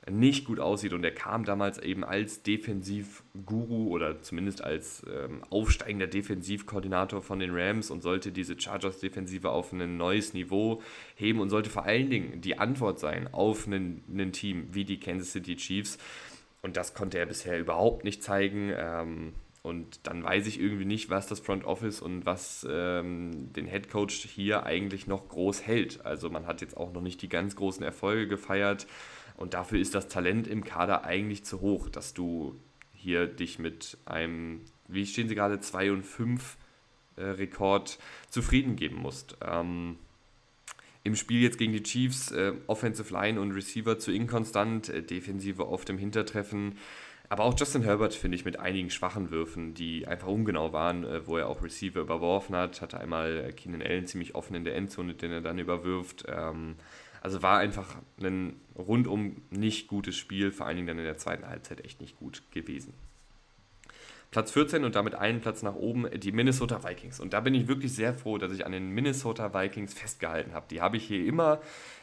[0.08, 0.92] nicht gut aussieht.
[0.92, 7.50] Und er kam damals eben als Defensivguru oder zumindest als ähm, aufsteigender Defensivkoordinator von den
[7.52, 10.82] Rams und sollte diese Chargers-Defensive auf ein neues Niveau
[11.16, 15.32] heben und sollte vor allen Dingen die Antwort sein auf ein Team wie die Kansas
[15.32, 15.98] City Chiefs.
[16.62, 18.72] Und das konnte er bisher überhaupt nicht zeigen.
[18.74, 19.32] Ähm,
[19.62, 23.90] und dann weiß ich irgendwie nicht, was das Front Office und was ähm, den Head
[23.90, 26.04] Coach hier eigentlich noch groß hält.
[26.06, 28.86] Also man hat jetzt auch noch nicht die ganz großen Erfolge gefeiert.
[29.40, 32.60] Und dafür ist das Talent im Kader eigentlich zu hoch, dass du
[32.92, 36.58] hier dich mit einem, wie stehen sie gerade, 2 und 5
[37.16, 37.98] äh, Rekord
[38.28, 39.38] zufrieden geben musst.
[39.42, 39.96] Ähm,
[41.04, 45.66] Im Spiel jetzt gegen die Chiefs, äh, Offensive Line und Receiver zu inkonstant, äh, Defensive
[45.66, 46.76] oft im Hintertreffen.
[47.30, 51.26] Aber auch Justin Herbert finde ich mit einigen schwachen Würfen, die einfach ungenau waren, äh,
[51.26, 52.82] wo er auch Receiver überworfen hat.
[52.82, 56.26] Hatte einmal Keenan Allen ziemlich offen in der Endzone, den er dann überwirft.
[56.28, 56.74] Ähm,
[57.20, 61.46] also war einfach ein rundum nicht gutes Spiel, vor allen Dingen dann in der zweiten
[61.46, 62.94] Halbzeit echt nicht gut gewesen.
[64.30, 67.18] Platz 14 und damit einen Platz nach oben die Minnesota Vikings.
[67.18, 70.66] Und da bin ich wirklich sehr froh, dass ich an den Minnesota Vikings festgehalten habe.
[70.70, 71.60] Die habe ich hier immer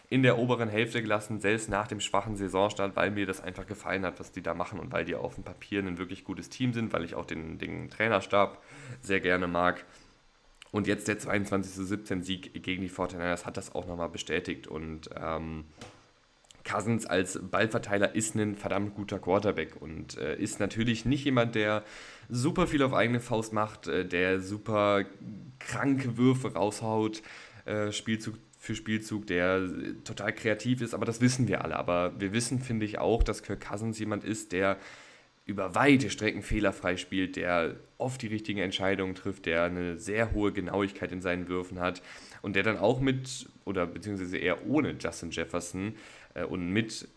[0.09, 4.05] in der oberen Hälfte gelassen, selbst nach dem schwachen Saisonstart, weil mir das einfach gefallen
[4.05, 6.73] hat, was die da machen und weil die auf dem Papier ein wirklich gutes Team
[6.73, 8.61] sind, weil ich auch den, den Trainerstab
[9.01, 9.85] sehr gerne mag.
[10.71, 14.67] Und jetzt der 22-17 Sieg gegen die 49ers hat das auch nochmal bestätigt.
[14.67, 15.65] Und ähm,
[16.67, 21.83] Cousins als Ballverteiler ist ein verdammt guter Quarterback und äh, ist natürlich nicht jemand, der
[22.29, 25.05] super viel auf eigene Faust macht, äh, der super
[25.59, 27.21] kranke Würfe raushaut,
[27.65, 29.69] äh, Spielzug für Spielzug, der
[30.03, 31.77] total kreativ ist, aber das wissen wir alle.
[31.77, 34.77] Aber wir wissen, finde ich, auch, dass Kirk Cousins jemand ist, der
[35.47, 40.51] über weite Strecken fehlerfrei spielt, der oft die richtigen Entscheidungen trifft, der eine sehr hohe
[40.51, 42.03] Genauigkeit in seinen Würfen hat
[42.41, 45.95] und der dann auch mit, oder beziehungsweise eher ohne Justin Jefferson
[46.33, 47.07] äh, und mit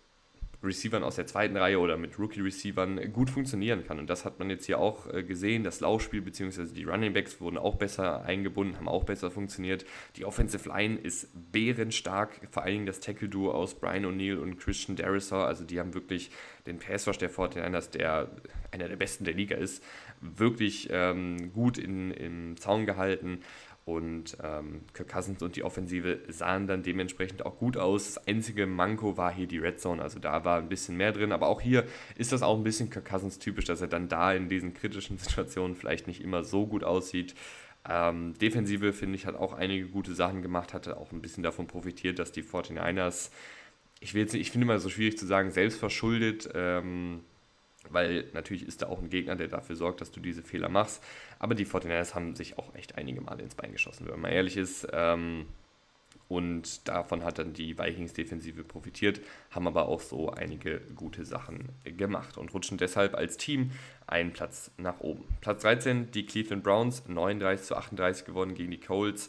[0.62, 3.98] Receivern aus der zweiten Reihe oder mit Rookie-Receivern gut funktionieren kann.
[3.98, 5.64] Und das hat man jetzt hier auch äh, gesehen.
[5.64, 6.66] Das Laufspiel bzw.
[6.74, 9.86] die Running Backs wurden auch besser eingebunden, haben auch besser funktioniert.
[10.16, 14.96] Die Offensive Line ist bärenstark, vor allen Dingen das Tackle-Duo aus Brian O'Neill und Christian
[14.96, 15.46] Derisor.
[15.46, 16.30] Also die haben wirklich
[16.66, 18.30] den Passwash der 49ers, der
[18.70, 19.82] einer der besten der Liga ist,
[20.20, 23.40] wirklich ähm, gut in, im Zaun gehalten.
[23.90, 28.14] Und ähm, Kirk Cousins und die Offensive sahen dann dementsprechend auch gut aus.
[28.14, 31.32] Das einzige Manko war hier die Red Zone, also da war ein bisschen mehr drin.
[31.32, 34.32] Aber auch hier ist das auch ein bisschen Kirk Cousins typisch, dass er dann da
[34.32, 37.34] in diesen kritischen Situationen vielleicht nicht immer so gut aussieht.
[37.88, 41.66] Ähm, Defensive, finde ich, hat auch einige gute Sachen gemacht, hatte auch ein bisschen davon
[41.66, 43.30] profitiert, dass die 49ers,
[43.98, 47.24] ich, ich finde immer so schwierig zu sagen, selbst verschuldet, ähm,
[47.88, 51.02] weil natürlich ist da auch ein Gegner, der dafür sorgt, dass du diese Fehler machst.
[51.38, 54.56] Aber die 49ers haben sich auch echt einige Male ins Bein geschossen, wenn man ehrlich
[54.56, 54.86] ist.
[54.92, 55.46] Ähm,
[56.28, 62.38] und davon hat dann die Vikings-Defensive profitiert, haben aber auch so einige gute Sachen gemacht
[62.38, 63.72] und rutschen deshalb als Team
[64.06, 65.24] einen Platz nach oben.
[65.40, 69.28] Platz 13, die Cleveland Browns, 39 zu 38 gewonnen gegen die Colts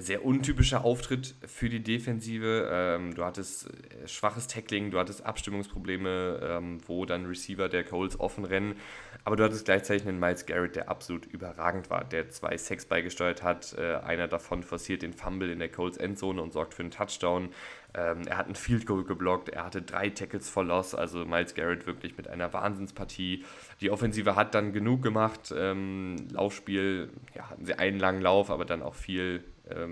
[0.00, 2.68] sehr untypischer Auftritt für die Defensive.
[2.70, 8.18] Ähm, du hattest äh, schwaches Tackling, du hattest Abstimmungsprobleme, ähm, wo dann Receiver der Coles
[8.18, 8.76] offen rennen.
[9.24, 13.42] Aber du hattest gleichzeitig einen Miles Garrett, der absolut überragend war, der zwei Sacks beigesteuert
[13.42, 13.74] hat.
[13.78, 17.50] Äh, einer davon forciert den Fumble in der Coles Endzone und sorgt für einen Touchdown.
[17.94, 21.54] Ähm, er hat ein Field Goal geblockt, er hatte drei Tackles for Loss, also Miles
[21.54, 23.44] Garrett wirklich mit einer Wahnsinnspartie.
[23.80, 25.52] Die Offensive hat dann genug gemacht.
[25.56, 29.42] Ähm, Laufspiel, ja, hatten sie einen langen Lauf, aber dann auch viel,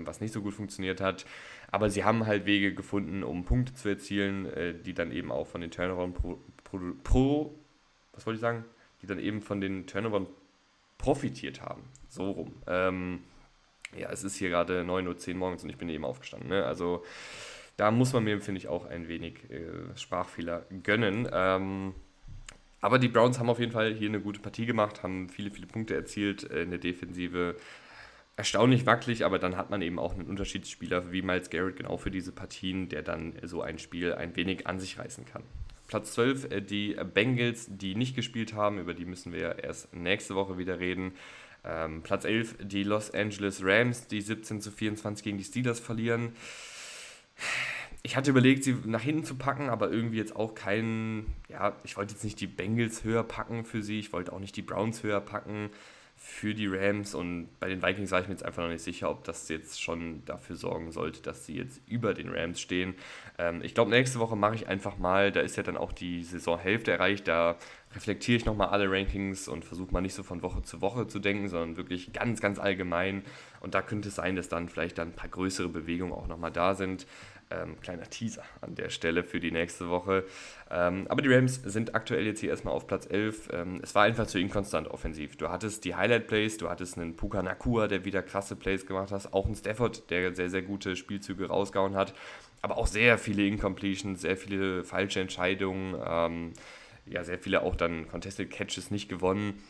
[0.05, 1.25] was nicht so gut funktioniert hat.
[1.71, 5.47] Aber sie haben halt Wege gefunden, um Punkte zu erzielen, äh, die dann eben auch
[5.47, 7.55] von den Turnovern pro, pro, pro
[8.17, 8.65] was wollte ich sagen?
[9.01, 10.27] Die dann eben von den Turnovern
[10.97, 11.83] profitiert haben.
[12.09, 12.53] So rum.
[12.65, 13.19] Ähm,
[13.95, 16.49] ja, es ist hier gerade 9.10 Uhr morgens und ich bin eben aufgestanden.
[16.49, 16.65] Ne?
[16.65, 17.05] Also
[17.77, 21.29] da muss man mir, finde ich, auch ein wenig äh, Sprachfehler gönnen.
[21.31, 21.93] Ähm,
[22.81, 25.67] aber die Browns haben auf jeden Fall hier eine gute Partie gemacht, haben viele, viele
[25.67, 27.55] Punkte erzielt äh, in der Defensive.
[28.37, 32.11] Erstaunlich wackelig, aber dann hat man eben auch einen Unterschiedsspieler wie Miles Garrett genau für
[32.11, 35.43] diese Partien, der dann so ein Spiel ein wenig an sich reißen kann.
[35.87, 40.35] Platz 12, äh, die Bengals, die nicht gespielt haben, über die müssen wir erst nächste
[40.35, 41.13] Woche wieder reden.
[41.65, 46.33] Ähm, Platz 11, die Los Angeles Rams, die 17 zu 24 gegen die Steelers verlieren
[48.03, 51.97] ich hatte überlegt, sie nach hinten zu packen, aber irgendwie jetzt auch keinen, ja, ich
[51.97, 55.03] wollte jetzt nicht die Bengals höher packen für sie, ich wollte auch nicht die Browns
[55.03, 55.69] höher packen
[56.29, 59.09] für die Rams und bei den Vikings war ich mir jetzt einfach noch nicht sicher,
[59.09, 62.95] ob das jetzt schon dafür sorgen sollte, dass sie jetzt über den Rams stehen.
[63.39, 66.23] Ähm, ich glaube, nächste Woche mache ich einfach mal, da ist ja dann auch die
[66.23, 67.57] Saisonhälfte erreicht, da
[67.95, 71.19] reflektiere ich nochmal alle Rankings und versuche mal nicht so von Woche zu Woche zu
[71.19, 73.23] denken, sondern wirklich ganz, ganz allgemein.
[73.61, 76.51] Und da könnte es sein, dass dann vielleicht dann ein paar größere Bewegungen auch nochmal
[76.51, 77.07] da sind.
[77.49, 80.25] Ähm, kleiner Teaser an der Stelle für die nächste Woche.
[80.69, 83.49] Ähm, aber die Rams sind aktuell jetzt hier erstmal auf Platz 11.
[83.53, 85.37] Ähm, es war einfach zu inkonstant offensiv.
[85.37, 89.33] Du hattest die Highlight-Plays, du hattest einen Puka Nakua, der wieder krasse Plays gemacht hat,
[89.33, 92.13] auch einen Stafford, der sehr, sehr gute Spielzüge rausgehauen hat,
[92.61, 96.53] aber auch sehr viele Incompletions, sehr viele falsche Entscheidungen, ähm,
[97.05, 99.63] ja, sehr viele auch dann Contested Catches nicht gewonnen.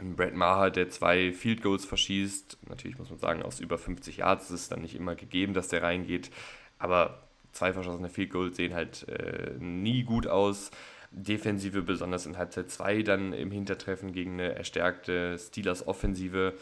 [0.00, 4.50] Brad Maher, der zwei Field Goals verschießt, natürlich muss man sagen, aus über 50 Yards
[4.50, 6.32] ist es dann nicht immer gegeben, dass der reingeht.
[6.78, 10.70] Aber zwei verschossene Field Goals sehen halt äh, nie gut aus.
[11.10, 16.54] Defensive, besonders in Halbzeit 2, dann im Hintertreffen gegen eine erstärkte Steelers Offensive.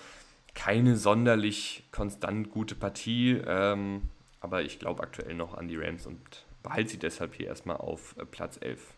[0.55, 4.03] Keine sonderlich konstant gute Partie, ähm,
[4.40, 6.20] aber ich glaube aktuell noch an die Rams und
[6.62, 8.94] behalte sie deshalb hier erstmal auf äh, Platz 11.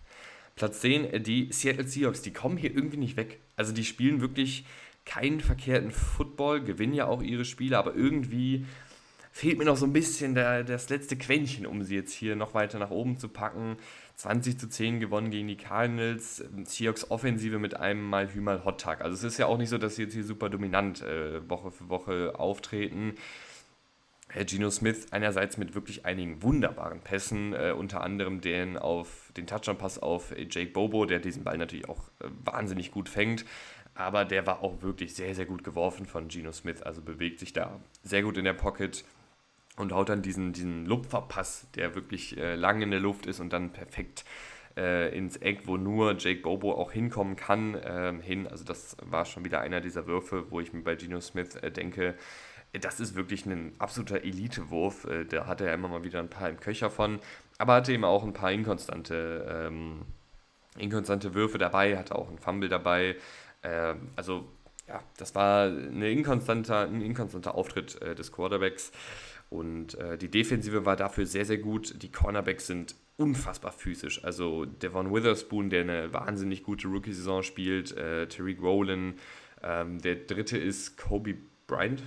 [0.57, 3.38] Platz 10, äh, die Seattle Seahawks, die kommen hier irgendwie nicht weg.
[3.57, 4.64] Also die spielen wirklich
[5.05, 8.64] keinen verkehrten Football, gewinnen ja auch ihre Spiele, aber irgendwie
[9.35, 12.55] fehlt mir noch so ein bisschen der, das letzte Quäntchen, um sie jetzt hier noch
[12.55, 13.79] weiter nach oben zu packen.
[14.14, 16.44] 20 zu 10 gewonnen gegen die Cardinals.
[16.62, 19.01] Seahawks Offensive mit einem mal Hü mal Hot Tag.
[19.01, 21.73] Also es ist ja auch nicht so, dass sie jetzt hier super dominant äh, Woche
[21.73, 23.16] für Woche auftreten.
[24.29, 29.49] Herr Gino Smith einerseits mit wirklich einigen wunderbaren Pässen, äh, unter anderem den auf den
[29.49, 33.44] Touchdown-Pass auf Jake Bobo, der diesen Ball natürlich auch äh, wahnsinnig gut fängt.
[33.97, 36.83] Aber der war auch wirklich sehr, sehr gut geworfen von Gino Smith.
[36.83, 39.05] Also bewegt sich da sehr gut in der Pocket
[39.76, 43.52] und haut dann diesen, diesen Lupferpass, der wirklich äh, lang in der Luft ist und
[43.52, 44.24] dann perfekt
[44.76, 48.46] äh, ins Eck, wo nur Jake Bobo auch hinkommen kann, äh, hin.
[48.46, 51.70] Also das war schon wieder einer dieser Würfe, wo ich mir bei Geno Smith äh,
[51.70, 52.14] denke,
[52.80, 55.04] das ist wirklich ein absoluter Elite-Wurf.
[55.04, 57.20] Äh, da hat er immer mal wieder ein paar im Köcher von,
[57.58, 60.02] aber hatte eben auch ein paar inkonstante, ähm,
[60.76, 63.16] inkonstante Würfe dabei, hatte auch einen Fumble dabei.
[63.62, 64.48] Ähm, also
[64.88, 68.92] ja, das war eine inkonstanter, ein inkonstanter Auftritt äh, des Quarterbacks.
[69.54, 72.02] Und äh, die Defensive war dafür sehr, sehr gut.
[72.02, 74.24] Die Cornerbacks sind unfassbar physisch.
[74.24, 79.16] Also Devon Witherspoon, der eine wahnsinnig gute Rookie-Saison spielt, äh, Tariq Rowland,
[79.62, 81.36] ähm, der dritte ist Kobe
[81.68, 82.02] Bryant,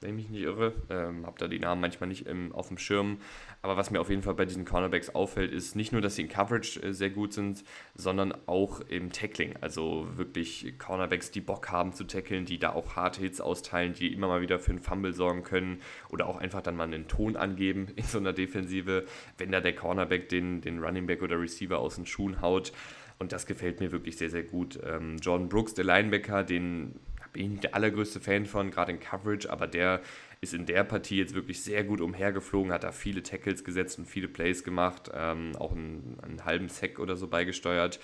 [0.00, 0.72] wenn ich mich nicht irre.
[0.90, 3.18] Ähm, habe da die Namen manchmal nicht im, auf dem Schirm.
[3.60, 6.22] Aber was mir auf jeden Fall bei diesen Cornerbacks auffällt, ist nicht nur, dass sie
[6.22, 9.54] in Coverage äh, sehr gut sind, sondern auch im Tackling.
[9.60, 14.12] Also wirklich Cornerbacks, die Bock haben zu tackeln, die da auch harte Hits austeilen, die
[14.12, 17.36] immer mal wieder für einen Fumble sorgen können oder auch einfach dann mal einen Ton
[17.36, 19.04] angeben in so einer Defensive,
[19.38, 22.72] wenn da der Cornerback den, den Running Back oder Receiver aus den Schuhen haut.
[23.18, 24.78] Und das gefällt mir wirklich sehr, sehr gut.
[24.84, 26.94] Ähm, Jordan Brooks, der Linebacker, den
[27.32, 30.00] bin ich nicht der allergrößte Fan von, gerade in Coverage, aber der
[30.40, 34.06] ist in der Partie jetzt wirklich sehr gut umhergeflogen, hat da viele Tackles gesetzt und
[34.06, 37.98] viele Plays gemacht, ähm, auch einen, einen, halben Sack oder so beigesteuert.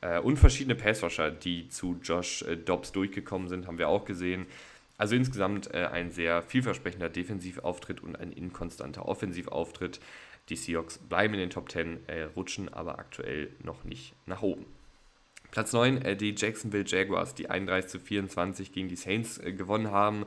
[0.00, 4.46] Äh, und verschiedene Passwasher, die zu Josh äh, Dobbs durchgekommen sind, haben wir auch gesehen.
[4.98, 9.98] Also insgesamt äh, ein sehr vielversprechender Defensivauftritt und ein inkonstanter Offensivauftritt.
[10.48, 14.66] Die Seahawks bleiben in den Top 10, äh, rutschen aber aktuell noch nicht nach oben.
[15.50, 19.90] Platz 9, äh, die Jacksonville Jaguars, die 31 zu 24 gegen die Saints äh, gewonnen
[19.90, 20.26] haben.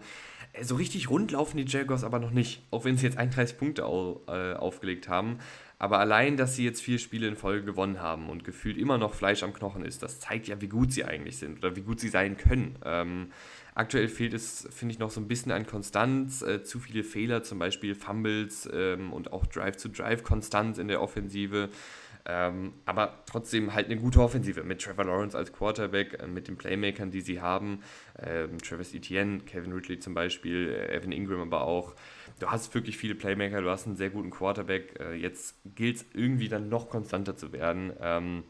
[0.54, 3.58] Äh, so richtig rund laufen die Jaguars aber noch nicht, auch wenn sie jetzt 31
[3.58, 5.40] Punkte au, aufgelegt haben.
[5.84, 9.14] Aber allein, dass sie jetzt vier Spiele in Folge gewonnen haben und gefühlt immer noch
[9.14, 12.00] Fleisch am Knochen ist, das zeigt ja, wie gut sie eigentlich sind oder wie gut
[12.00, 12.78] sie sein können.
[12.86, 13.32] Ähm,
[13.76, 16.42] aktuell fehlt es, finde ich, noch so ein bisschen an Konstanz.
[16.42, 21.68] Äh, zu viele Fehler, zum Beispiel Fumbles ähm, und auch Drive-to-Drive-Konstanz in der Offensive.
[22.26, 26.58] Ähm, aber trotzdem halt eine gute Offensive mit Trevor Lawrence als Quarterback, äh, mit den
[26.58, 27.82] Playmakern, die sie haben.
[28.18, 31.96] Ähm, Travis Etienne, Kevin Ridley zum Beispiel, äh, Evan Ingram aber auch.
[32.40, 35.00] Du hast wirklich viele Playmaker, du hast einen sehr guten Quarterback.
[35.00, 37.92] Äh, jetzt gilt es irgendwie dann noch konstanter zu werden.
[38.00, 38.44] Ähm,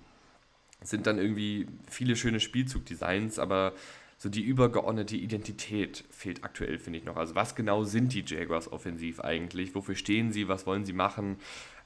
[0.84, 3.74] sind dann irgendwie viele schöne Spielzugdesigns, aber
[4.18, 7.18] so die übergeordnete Identität fehlt aktuell, finde ich noch.
[7.18, 9.74] Also was genau sind die Jaguars offensiv eigentlich?
[9.74, 10.48] Wofür stehen sie?
[10.48, 11.38] Was wollen sie machen?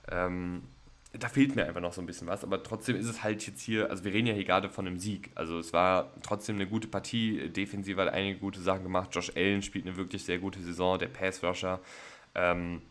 [0.10, 0.64] Ähm,
[1.20, 3.62] da fehlt mir einfach noch so ein bisschen was, aber trotzdem ist es halt jetzt
[3.62, 5.32] hier, also wir reden ja hier gerade von einem Sieg.
[5.36, 9.10] Also es war trotzdem eine gute Partie, defensiv hat einige gute Sachen gemacht.
[9.14, 11.80] Josh Allen spielt eine wirklich sehr gute Saison, der Pass-Rusher.
[12.36, 12.82] Ähm,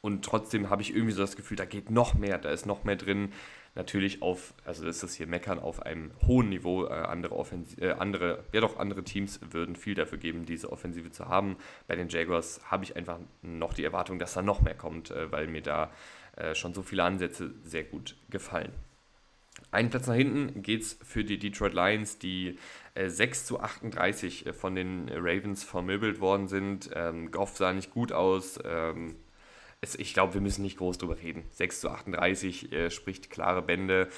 [0.00, 2.84] und trotzdem habe ich irgendwie so das Gefühl, da geht noch mehr, da ist noch
[2.84, 3.32] mehr drin.
[3.74, 6.84] Natürlich auf, also ist das hier Meckern auf einem hohen Niveau.
[6.86, 11.10] Äh, andere, Offensi äh, andere, ja doch, andere Teams würden viel dafür geben, diese Offensive
[11.10, 11.56] zu haben.
[11.86, 15.32] Bei den Jaguars habe ich einfach noch die Erwartung, dass da noch mehr kommt, äh,
[15.32, 15.90] weil mir da
[16.36, 18.72] äh, schon so viele Ansätze sehr gut gefallen.
[19.70, 22.58] Einen Platz nach hinten geht es für die Detroit Lions, die
[22.94, 26.90] äh, 6 zu 38 äh, von den Ravens vermöbelt worden sind.
[26.94, 28.58] Ähm, Goff sah nicht gut aus.
[28.64, 29.16] Ähm,
[29.80, 31.44] es, ich glaube, wir müssen nicht groß drüber reden.
[31.50, 34.08] 6 zu 38 äh, spricht klare Bände.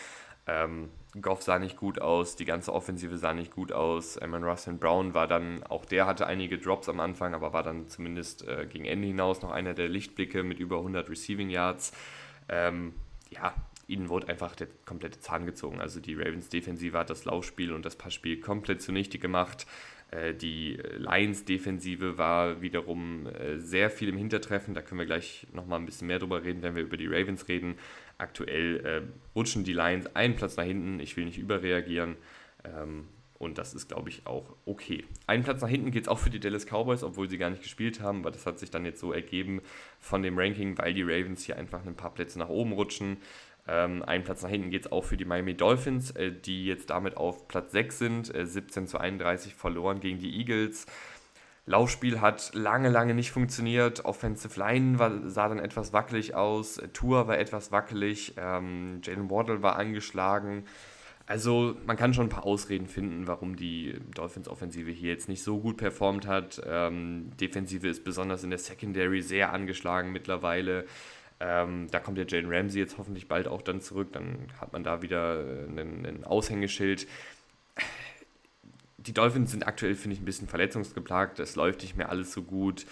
[0.46, 4.18] Ähm, Goff sah nicht gut aus, die ganze Offensive sah nicht gut aus.
[4.18, 7.88] Amon Russell Brown war dann, auch der hatte einige Drops am Anfang, aber war dann
[7.88, 11.92] zumindest äh, gegen Ende hinaus noch einer der Lichtblicke mit über 100 Receiving Yards.
[12.48, 12.94] Ähm,
[13.30, 13.54] ja,
[13.86, 15.80] ihnen wurde einfach der komplette Zahn gezogen.
[15.80, 19.66] Also die Ravens Defensive hat das Laufspiel und das Passspiel komplett zunichte gemacht.
[20.10, 24.74] Äh, die Lions Defensive war wiederum äh, sehr viel im Hintertreffen.
[24.74, 27.48] Da können wir gleich nochmal ein bisschen mehr drüber reden, wenn wir über die Ravens
[27.48, 27.76] reden.
[28.18, 29.02] Aktuell äh,
[29.34, 31.00] rutschen die Lions einen Platz nach hinten.
[31.00, 32.16] Ich will nicht überreagieren.
[32.64, 35.04] Ähm, und das ist, glaube ich, auch okay.
[35.26, 37.62] Einen Platz nach hinten geht es auch für die Dallas Cowboys, obwohl sie gar nicht
[37.62, 39.60] gespielt haben, aber das hat sich dann jetzt so ergeben
[40.00, 43.18] von dem Ranking, weil die Ravens hier einfach ein paar Plätze nach oben rutschen.
[43.66, 46.90] Ähm, einen Platz nach hinten geht es auch für die Miami Dolphins, äh, die jetzt
[46.90, 50.86] damit auf Platz 6 sind, äh, 17 zu 31 verloren gegen die Eagles.
[51.66, 54.04] Laufspiel hat lange, lange nicht funktioniert.
[54.04, 56.80] Offensive Line war, sah dann etwas wackelig aus.
[56.92, 58.34] Tour war etwas wackelig.
[58.36, 60.64] Ähm, Jalen Waddle war angeschlagen.
[61.26, 65.58] Also man kann schon ein paar Ausreden finden, warum die Dolphins-Offensive hier jetzt nicht so
[65.58, 66.60] gut performt hat.
[66.66, 70.84] Ähm, Defensive ist besonders in der Secondary sehr angeschlagen mittlerweile.
[71.40, 74.12] Ähm, da kommt der Jalen Ramsey jetzt hoffentlich bald auch dann zurück.
[74.12, 77.06] Dann hat man da wieder ein Aushängeschild
[79.06, 81.38] die Dolphins sind aktuell, finde ich, ein bisschen verletzungsgeplagt.
[81.38, 82.86] Es läuft nicht mehr alles so gut.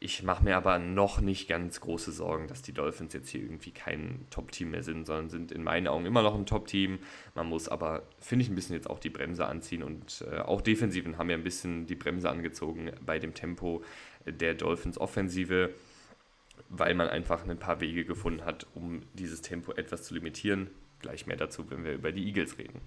[0.00, 3.70] Ich mache mir aber noch nicht ganz große Sorgen, dass die Dolphins jetzt hier irgendwie
[3.70, 6.98] kein Top-Team mehr sind, sondern sind in meinen Augen immer noch ein Top-Team.
[7.34, 10.60] Man muss aber, finde ich, ein bisschen jetzt auch die Bremse anziehen und äh, auch
[10.60, 13.82] Defensiven haben ja ein bisschen die Bremse angezogen bei dem Tempo
[14.26, 15.70] der Dolphins-Offensive,
[16.68, 20.68] weil man einfach ein paar Wege gefunden hat, um dieses Tempo etwas zu limitieren.
[21.00, 22.82] Gleich mehr dazu, wenn wir über die Eagles reden.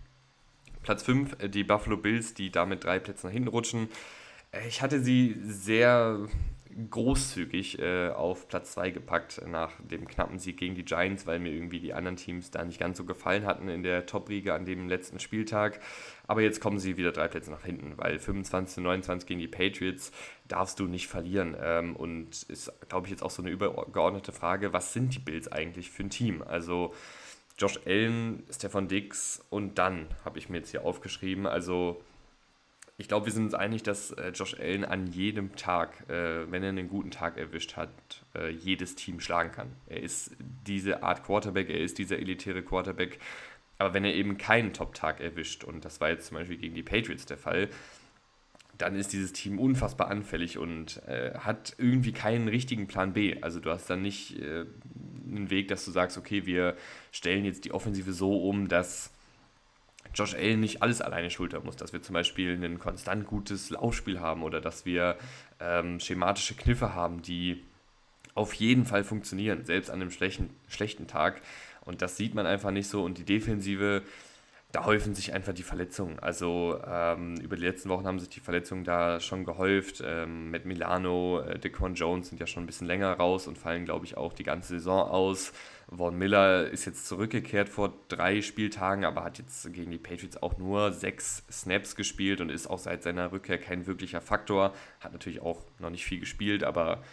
[0.83, 3.89] Platz 5 äh, die Buffalo Bills, die damit drei Plätze nach hinten rutschen.
[4.51, 6.27] Äh, ich hatte sie sehr
[6.89, 11.51] großzügig äh, auf Platz 2 gepackt nach dem knappen Sieg gegen die Giants, weil mir
[11.51, 14.87] irgendwie die anderen Teams da nicht ganz so gefallen hatten in der Top-Riege an dem
[14.87, 15.79] letzten Spieltag.
[16.27, 19.47] Aber jetzt kommen sie wieder drei Plätze nach hinten, weil 25 zu 29 gegen die
[19.47, 20.11] Patriots
[20.47, 21.55] darfst du nicht verlieren.
[21.59, 25.51] Ähm, und ist, glaube ich, jetzt auch so eine übergeordnete Frage, was sind die Bills
[25.51, 26.43] eigentlich für ein Team?
[26.43, 26.93] Also
[27.57, 31.47] Josh Allen, Stefan Dix und dann habe ich mir jetzt hier aufgeschrieben.
[31.47, 32.01] Also
[32.99, 36.63] ich glaube, wir sind uns einig, dass äh, Josh Allen an jedem Tag, äh, wenn
[36.63, 37.89] er einen guten Tag erwischt hat,
[38.35, 39.71] äh, jedes Team schlagen kann.
[39.87, 43.19] Er ist diese Art Quarterback, er ist dieser elitäre Quarterback.
[43.77, 46.81] Aber wenn er eben keinen Top-Tag erwischt, und das war jetzt zum Beispiel gegen die
[46.81, 47.69] Patriots der Fall,
[48.77, 53.37] dann ist dieses Team unfassbar anfällig und äh, hat irgendwie keinen richtigen Plan B.
[53.41, 54.65] Also du hast dann nicht äh,
[55.27, 56.75] einen Weg, dass du sagst, okay, wir
[57.11, 59.11] stellen jetzt die Offensive so um, dass
[60.13, 64.19] Josh Allen nicht alles alleine schultern muss, dass wir zum Beispiel ein konstant gutes Laufspiel
[64.19, 65.17] haben oder dass wir
[65.59, 67.63] ähm, schematische Kniffe haben, die
[68.33, 71.41] auf jeden Fall funktionieren, selbst an einem schlechten, schlechten Tag.
[71.85, 73.03] Und das sieht man einfach nicht so.
[73.03, 74.03] Und die Defensive
[74.73, 76.19] da häufen sich einfach die Verletzungen.
[76.19, 80.03] Also ähm, über die letzten Wochen haben sich die Verletzungen da schon gehäuft.
[80.05, 83.85] Ähm, mit Milano, äh, Dequan Jones sind ja schon ein bisschen länger raus und fallen,
[83.85, 85.53] glaube ich, auch die ganze Saison aus.
[85.95, 90.57] Von Miller ist jetzt zurückgekehrt vor drei Spieltagen, aber hat jetzt gegen die Patriots auch
[90.57, 94.73] nur sechs Snaps gespielt und ist auch seit seiner Rückkehr kein wirklicher Faktor.
[94.99, 97.03] Hat natürlich auch noch nicht viel gespielt, aber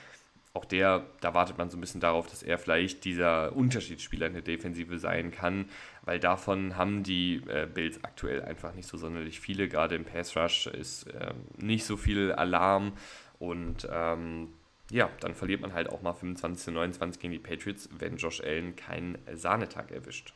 [0.55, 4.35] auch der, da wartet man so ein bisschen darauf, dass er vielleicht dieser Unterschiedsspieler in
[4.35, 5.67] der Defensive sein kann,
[6.03, 9.69] weil davon haben die äh, Bills aktuell einfach nicht so sonderlich viele.
[9.69, 12.93] Gerade im Pass Rush ist äh, nicht so viel Alarm
[13.41, 14.53] und ähm,
[14.91, 18.41] ja, dann verliert man halt auch mal 25 zu 29 gegen die Patriots, wenn Josh
[18.41, 20.35] Allen keinen Sahnetag erwischt.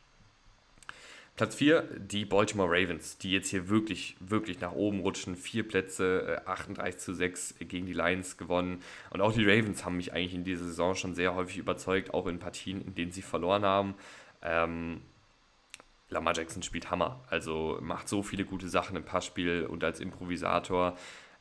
[1.39, 5.36] Platz 4, die Baltimore Ravens, die jetzt hier wirklich, wirklich nach oben rutschen.
[5.36, 8.82] Vier Plätze, 38 äh, zu 6 gegen die Lions gewonnen.
[9.11, 12.26] Und auch die Ravens haben mich eigentlich in dieser Saison schon sehr häufig überzeugt, auch
[12.26, 13.95] in Partien, in denen sie verloren haben.
[14.43, 15.01] Ähm,
[16.09, 20.99] Lamar Jackson spielt Hammer, also macht so viele gute Sachen im Passspiel und als Improvisator.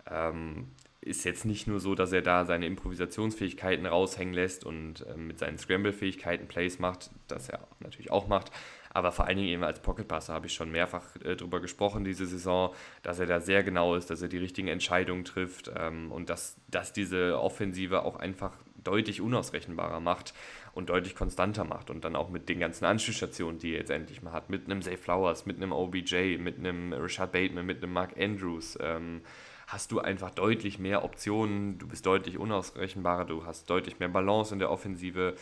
[0.08, 0.68] Ähm,
[1.02, 5.39] ist jetzt nicht nur so, dass er da seine Improvisationsfähigkeiten raushängen lässt und äh, mit
[5.39, 8.52] seinen Scramble-Fähigkeiten Plays macht, das er natürlich auch macht,
[8.98, 12.26] aber vor allen Dingen eben als Pocketpasser habe ich schon mehrfach äh, darüber gesprochen diese
[12.26, 12.74] Saison,
[13.04, 16.58] dass er da sehr genau ist, dass er die richtigen Entscheidungen trifft ähm, und dass,
[16.68, 20.34] dass diese Offensive auch einfach deutlich unausrechenbarer macht
[20.74, 24.24] und deutlich konstanter macht und dann auch mit den ganzen Anschlussstationen, die er jetzt endlich
[24.24, 27.93] mal hat, mit einem Zay Flowers, mit einem OBJ, mit einem Richard Bateman, mit einem
[27.93, 29.22] Mark Andrews, ähm,
[29.68, 34.54] hast du einfach deutlich mehr Optionen, du bist deutlich unausrechenbarer, du hast deutlich mehr Balance
[34.54, 35.36] in der Offensive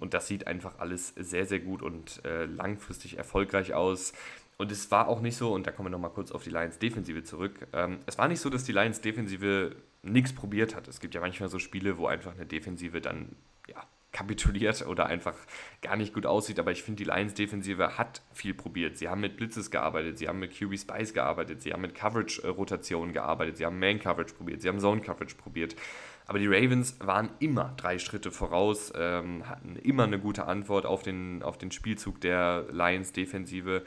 [0.00, 4.12] und das sieht einfach alles sehr, sehr gut und äh, langfristig erfolgreich aus.
[4.58, 7.24] Und es war auch nicht so, und da kommen wir nochmal kurz auf die Lions-Defensive
[7.24, 10.88] zurück, ähm, es war nicht so, dass die Lions-Defensive nichts probiert hat.
[10.88, 13.36] Es gibt ja manchmal so Spiele, wo einfach eine Defensive dann
[13.68, 15.34] ja, kapituliert oder einfach
[15.82, 16.58] gar nicht gut aussieht.
[16.58, 18.96] Aber ich finde, die Lions-Defensive hat viel probiert.
[18.96, 23.12] Sie haben mit Blitzes gearbeitet, sie haben mit QB Spice gearbeitet, sie haben mit Coverage-Rotationen
[23.12, 25.76] gearbeitet, sie haben Man-Coverage probiert, sie haben Zone-Coverage probiert.
[26.26, 31.02] Aber die Ravens waren immer drei Schritte voraus, ähm, hatten immer eine gute Antwort auf
[31.02, 33.84] den, auf den Spielzug der Lions-Defensive.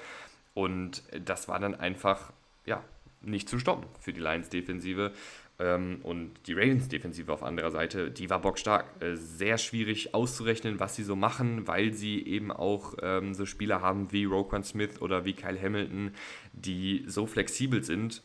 [0.54, 2.32] Und das war dann einfach
[2.66, 2.84] ja,
[3.22, 5.12] nicht zu stoppen für die Lions-Defensive.
[5.60, 8.86] Ähm, und die Ravens-Defensive auf anderer Seite, die war bockstark.
[9.02, 13.82] Äh, sehr schwierig auszurechnen, was sie so machen, weil sie eben auch ähm, so Spieler
[13.82, 16.12] haben wie Roquan Smith oder wie Kyle Hamilton,
[16.54, 18.24] die so flexibel sind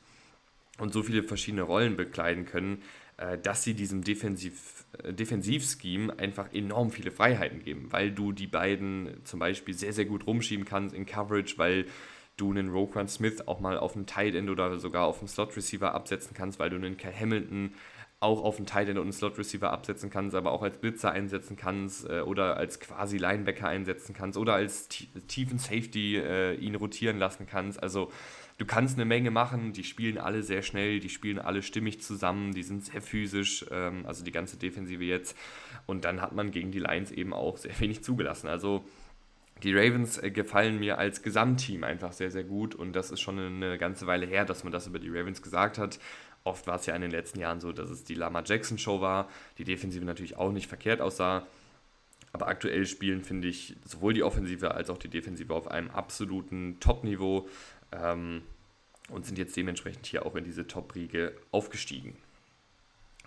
[0.79, 2.83] und so viele verschiedene Rollen bekleiden können,
[3.43, 9.25] dass sie diesem Defensiv, äh, Defensivscheme einfach enorm viele Freiheiten geben, weil du die beiden
[9.25, 11.87] zum Beispiel sehr, sehr gut rumschieben kannst in Coverage, weil
[12.37, 15.57] du einen Roquan Smith auch mal auf einen Tight End oder sogar auf einen Slot
[15.57, 17.75] Receiver absetzen kannst, weil du einen Kyle Hamilton
[18.21, 21.13] auch auf einen Tight End und einen Slot Receiver absetzen kannst, aber auch als Blitzer
[21.13, 26.75] einsetzen kannst äh, oder als quasi Linebacker einsetzen kannst oder als tiefen Safety äh, ihn
[26.75, 27.83] rotieren lassen kannst.
[27.83, 28.11] Also
[28.59, 32.53] du kannst eine Menge machen, die spielen alle sehr schnell, die spielen alle stimmig zusammen,
[32.53, 35.37] die sind sehr physisch, ähm, also die ganze Defensive jetzt.
[35.87, 38.49] Und dann hat man gegen die Lions eben auch sehr wenig zugelassen.
[38.49, 38.85] Also
[39.63, 43.39] die Ravens äh, gefallen mir als Gesamtteam einfach sehr, sehr gut und das ist schon
[43.39, 45.99] eine ganze Weile her, dass man das über die Ravens gesagt hat.
[46.45, 49.01] Oft war es ja in den letzten Jahren so, dass es die Lama Jackson Show
[49.01, 51.47] war, die Defensive natürlich auch nicht verkehrt aussah.
[52.35, 56.81] Aber aktuell spielen, finde ich, sowohl die Offensive als auch die Defensive auf einem absoluten
[56.81, 57.49] Top-Niveau
[58.03, 58.43] ähm,
[59.09, 62.17] und sind jetzt dementsprechend hier auch in diese Top-Riege aufgestiegen.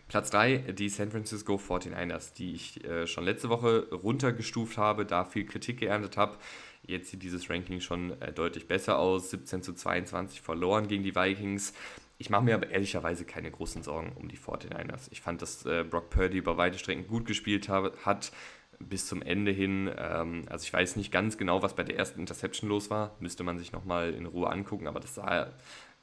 [0.08, 5.26] Platz 3, die San Francisco 49ers, die ich äh, schon letzte Woche runtergestuft habe, da
[5.26, 6.38] viel Kritik geerntet habe.
[6.84, 9.32] Jetzt sieht dieses Ranking schon äh, deutlich besser aus.
[9.32, 11.74] 17 zu 22 verloren gegen die Vikings.
[12.20, 15.10] Ich mache mir aber ehrlicherweise keine großen Sorgen um die 49ers.
[15.12, 18.32] Ich fand, dass äh, Brock Purdy über weite Strecken gut gespielt habe, hat
[18.80, 19.90] bis zum Ende hin.
[19.98, 23.16] Ähm, also ich weiß nicht ganz genau, was bei der ersten Interception los war.
[23.20, 25.52] Müsste man sich nochmal in Ruhe angucken, aber das sah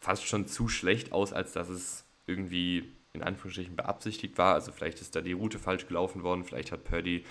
[0.00, 4.54] fast schon zu schlecht aus, als dass es irgendwie in Anführungsstrichen beabsichtigt war.
[4.54, 7.24] Also vielleicht ist da die Route falsch gelaufen worden, vielleicht hat Purdy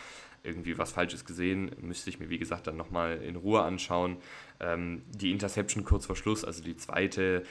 [0.43, 1.71] irgendwie was Falsches gesehen.
[1.81, 4.17] Müsste ich mir, wie gesagt, dann nochmal in Ruhe anschauen.
[4.59, 7.43] Ähm, die Interception kurz vor Schluss, also die zweite,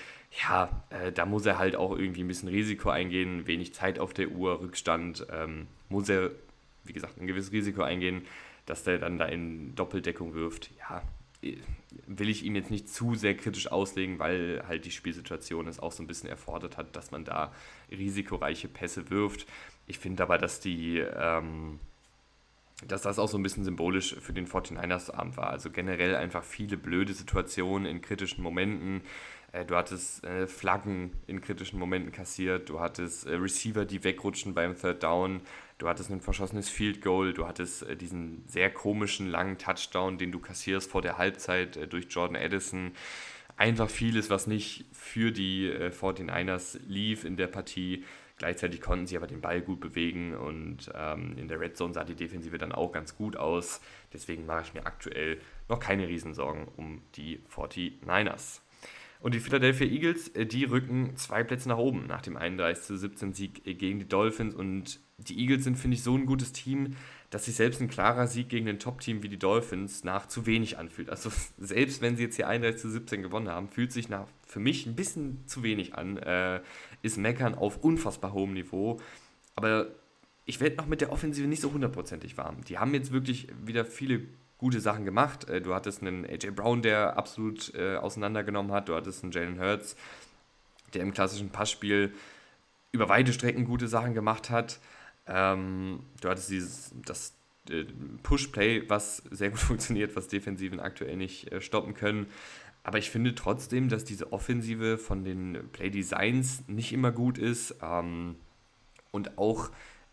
[0.42, 4.12] ja, äh, da muss er halt auch irgendwie ein bisschen Risiko eingehen, wenig Zeit auf
[4.12, 6.30] der Uhr, Rückstand, ähm, muss er,
[6.84, 8.22] wie gesagt, ein gewisses Risiko eingehen,
[8.66, 10.70] dass der dann da in Doppeldeckung wirft.
[10.78, 11.02] Ja,
[12.06, 15.92] will ich ihm jetzt nicht zu sehr kritisch auslegen, weil halt die Spielsituation es auch
[15.92, 17.52] so ein bisschen erfordert hat, dass man da
[17.90, 19.46] risikoreiche Pässe wirft.
[19.86, 21.80] Ich finde aber, dass die, ähm,
[22.86, 25.50] dass das auch so ein bisschen symbolisch für den 49ers Abend war.
[25.50, 29.02] Also generell einfach viele blöde Situationen in kritischen Momenten.
[29.52, 34.54] Äh, du hattest äh, Flaggen in kritischen Momenten kassiert, du hattest äh, Receiver, die wegrutschen
[34.54, 35.42] beim Third Down,
[35.78, 40.32] du hattest ein verschossenes Field Goal, du hattest äh, diesen sehr komischen langen Touchdown, den
[40.32, 42.92] du kassierst vor der Halbzeit äh, durch Jordan Addison.
[43.58, 48.04] Einfach vieles, was nicht für die äh, 49ers lief in der Partie.
[48.38, 52.02] Gleichzeitig konnten sie aber den Ball gut bewegen und ähm, in der Red Zone sah
[52.02, 53.80] die Defensive dann auch ganz gut aus.
[54.12, 55.38] Deswegen mache ich mir aktuell
[55.68, 58.62] noch keine Riesensorgen um die 49ers.
[59.22, 62.98] Und die Philadelphia Eagles, äh, die rücken zwei Plätze nach oben nach dem 31 zu
[62.98, 64.52] 17 Sieg äh, gegen die Dolphins.
[64.52, 66.96] Und die Eagles sind, finde ich, so ein gutes Team,
[67.30, 70.76] dass sich selbst ein klarer Sieg gegen ein Top-Team wie die Dolphins nach zu wenig
[70.76, 71.08] anfühlt.
[71.08, 74.58] Also selbst wenn sie jetzt hier 31 zu 17 gewonnen haben, fühlt sich nach für
[74.58, 76.16] mich ein bisschen zu wenig an.
[76.16, 76.60] Äh,
[77.02, 79.00] ist Meckern auf unfassbar hohem Niveau.
[79.54, 79.86] Aber
[80.46, 82.64] ich werde noch mit der Offensive nicht so hundertprozentig warm.
[82.64, 84.22] Die haben jetzt wirklich wieder viele
[84.62, 85.48] gute Sachen gemacht.
[85.50, 88.88] Äh, du hattest einen AJ Brown, der absolut äh, auseinandergenommen hat.
[88.88, 89.96] Du hattest einen Jalen Hurts,
[90.94, 92.14] der im klassischen Passspiel
[92.92, 94.78] über weite Strecken gute Sachen gemacht hat.
[95.26, 97.34] Ähm, du hattest dieses, das
[97.70, 97.86] äh,
[98.22, 102.26] Push-Play, was sehr gut funktioniert, was Defensiven aktuell nicht äh, stoppen können.
[102.84, 108.36] Aber ich finde trotzdem, dass diese Offensive von den Play-Designs nicht immer gut ist ähm,
[109.10, 109.70] und auch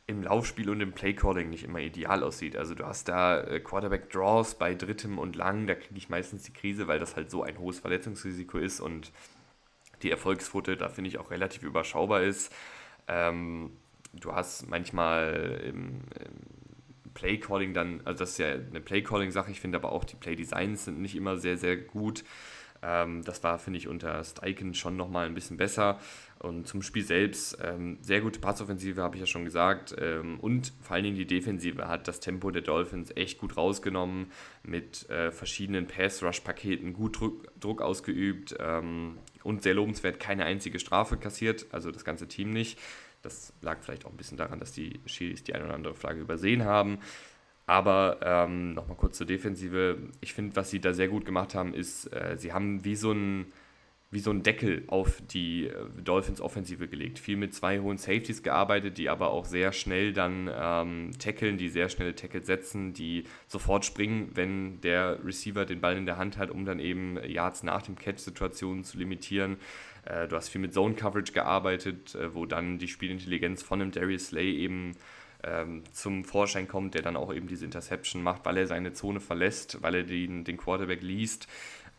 [0.10, 2.57] im Laufspiel und im Playcalling nicht immer ideal aussieht.
[2.57, 6.51] Also du hast da äh, Quarterback-Draws bei drittem und lang, da kriege ich meistens die
[6.51, 9.12] Krise, weil das halt so ein hohes Verletzungsrisiko ist und
[10.01, 12.51] die Erfolgsquote da finde ich auch relativ überschaubar ist.
[13.07, 13.72] Ähm,
[14.14, 19.78] du hast manchmal im, im Playcalling dann, also das ist ja eine Playcalling-Sache, ich finde
[19.78, 22.24] aber auch die Play-Designs sind nicht immer sehr, sehr gut.
[22.82, 25.99] Ähm, das war, finde ich, unter Steichen schon nochmal ein bisschen besser.
[26.39, 29.93] Und zum Spiel selbst, ähm, sehr gute Passoffensive, habe ich ja schon gesagt.
[29.99, 34.32] Ähm, und vor allen Dingen die Defensive hat das Tempo der Dolphins echt gut rausgenommen,
[34.63, 41.17] mit äh, verschiedenen Pass-Rush-Paketen gut Druck, Druck ausgeübt ähm, und sehr lobenswert keine einzige Strafe
[41.17, 42.80] kassiert, also das ganze Team nicht.
[43.21, 46.21] Das lag vielleicht auch ein bisschen daran, dass die Schiris die eine oder andere Flagge
[46.21, 46.99] übersehen haben.
[47.70, 49.99] Aber ähm, nochmal kurz zur Defensive.
[50.22, 53.11] Ich finde, was sie da sehr gut gemacht haben, ist, äh, sie haben wie so
[53.11, 53.53] ein
[54.09, 57.20] wie so ein Deckel auf die äh, Dolphins Offensive gelegt.
[57.20, 61.70] Viel mit zwei hohen Safeties gearbeitet, die aber auch sehr schnell dann ähm, tackeln, die
[61.70, 66.39] sehr schnelle Tackles setzen, die sofort springen, wenn der Receiver den Ball in der Hand
[66.39, 69.57] hat, um dann eben Yards nach dem Catch-Situationen zu limitieren.
[70.05, 73.91] Äh, du hast viel mit Zone Coverage gearbeitet, äh, wo dann die Spielintelligenz von einem
[73.91, 74.95] Darius Slay eben
[75.44, 79.20] ähm, zum Vorschein kommt, der dann auch eben diese Interception macht, weil er seine Zone
[79.20, 81.48] verlässt, weil er den, den Quarterback liest.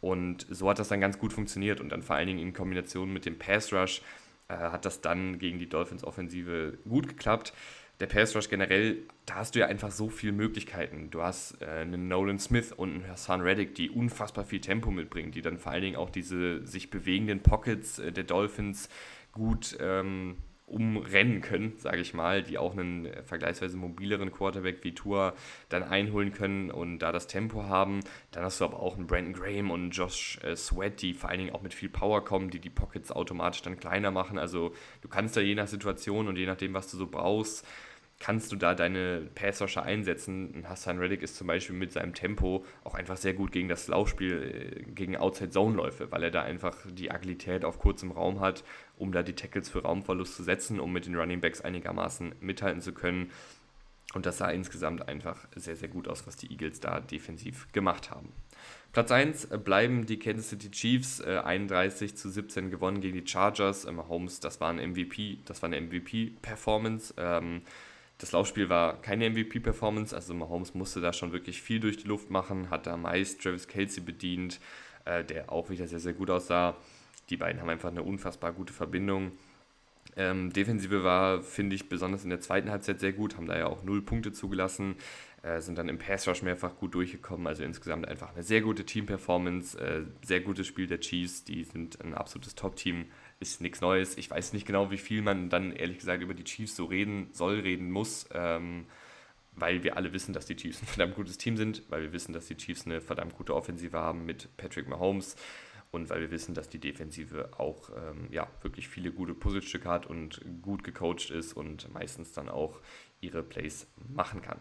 [0.01, 3.13] Und so hat das dann ganz gut funktioniert und dann vor allen Dingen in Kombination
[3.13, 4.03] mit dem Pass Rush
[4.49, 7.53] äh, hat das dann gegen die Dolphins Offensive gut geklappt.
[8.01, 11.11] Der Pass Rush generell, da hast du ja einfach so viele Möglichkeiten.
[11.11, 15.33] Du hast äh, einen Nolan Smith und einen Hassan Reddick, die unfassbar viel Tempo mitbringen,
[15.33, 18.89] die dann vor allen Dingen auch diese sich bewegenden Pockets äh, der Dolphins
[19.33, 20.39] gut ähm,
[20.71, 25.35] umrennen können, sage ich mal, die auch einen äh, vergleichsweise mobileren Quarterback wie Tour
[25.69, 28.01] dann einholen können und da das Tempo haben.
[28.31, 31.31] Dann hast du aber auch einen Brandon Graham und einen Josh äh, Sweat, die vor
[31.31, 34.39] allen Dingen auch mit viel Power kommen, die die Pockets automatisch dann kleiner machen.
[34.39, 37.67] Also du kannst da je nach Situation und je nachdem, was du so brauchst,
[38.21, 40.65] kannst du da deine Passrusher einsetzen.
[40.69, 44.85] Hassan Reddick ist zum Beispiel mit seinem Tempo auch einfach sehr gut gegen das Laufspiel,
[44.87, 48.63] äh, gegen Outside-Zone-Läufe, weil er da einfach die Agilität auf kurzem Raum hat,
[49.01, 52.81] um da die Tackles für Raumverlust zu setzen, um mit den Running Backs einigermaßen mithalten
[52.81, 53.31] zu können.
[54.15, 58.11] Und das sah insgesamt einfach sehr, sehr gut aus, was die Eagles da defensiv gemacht
[58.11, 58.33] haben.
[58.93, 63.85] Platz 1 bleiben die Kansas City Chiefs, äh, 31 zu 17 gewonnen gegen die Chargers.
[63.85, 67.15] Ähm, Holmes, das war ein MVP, das war eine MVP-Performance.
[67.17, 67.63] Ähm,
[68.19, 72.29] das Laufspiel war keine MVP-Performance, also Mahomes musste da schon wirklich viel durch die Luft
[72.29, 74.61] machen, hat da meist Travis Kelsey bedient,
[75.07, 76.77] äh, der auch wieder sehr, sehr gut aussah.
[77.31, 79.33] Die beiden haben einfach eine unfassbar gute Verbindung.
[80.17, 83.67] Ähm, Defensive war, finde ich, besonders in der zweiten Halbzeit sehr gut, haben da ja
[83.67, 84.97] auch null Punkte zugelassen,
[85.43, 87.47] äh, sind dann im Pass Rush mehrfach gut durchgekommen.
[87.47, 91.45] Also insgesamt einfach eine sehr gute Team-Performance, äh, sehr gutes Spiel der Chiefs.
[91.45, 93.07] Die sind ein absolutes Top-Team
[93.39, 94.19] ist nichts Neues.
[94.19, 97.31] Ich weiß nicht genau, wie viel man dann ehrlich gesagt über die Chiefs so reden
[97.33, 98.87] soll, reden muss, ähm,
[99.53, 102.33] weil wir alle wissen, dass die Chiefs ein verdammt gutes Team sind, weil wir wissen,
[102.33, 105.37] dass die Chiefs eine verdammt gute Offensive haben mit Patrick Mahomes
[105.91, 110.07] und weil wir wissen, dass die Defensive auch ähm, ja, wirklich viele gute Puzzlestücke hat
[110.07, 112.81] und gut gecoacht ist und meistens dann auch
[113.21, 114.61] ihre Plays machen kann.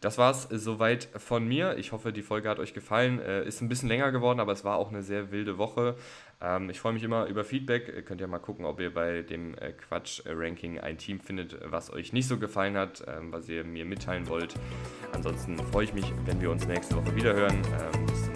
[0.00, 1.76] Das war es soweit von mir.
[1.76, 3.20] Ich hoffe, die Folge hat euch gefallen.
[3.20, 5.94] Äh, ist ein bisschen länger geworden, aber es war auch eine sehr wilde Woche.
[6.40, 7.92] Ähm, ich freue mich immer über Feedback.
[7.94, 11.92] Ihr könnt ja mal gucken, ob ihr bei dem äh, Quatsch-Ranking ein Team findet, was
[11.92, 14.54] euch nicht so gefallen hat, ähm, was ihr mir mitteilen wollt.
[15.12, 17.60] Ansonsten freue ich mich, wenn wir uns nächste Woche wieder hören.
[17.94, 18.34] Ähm, bis zum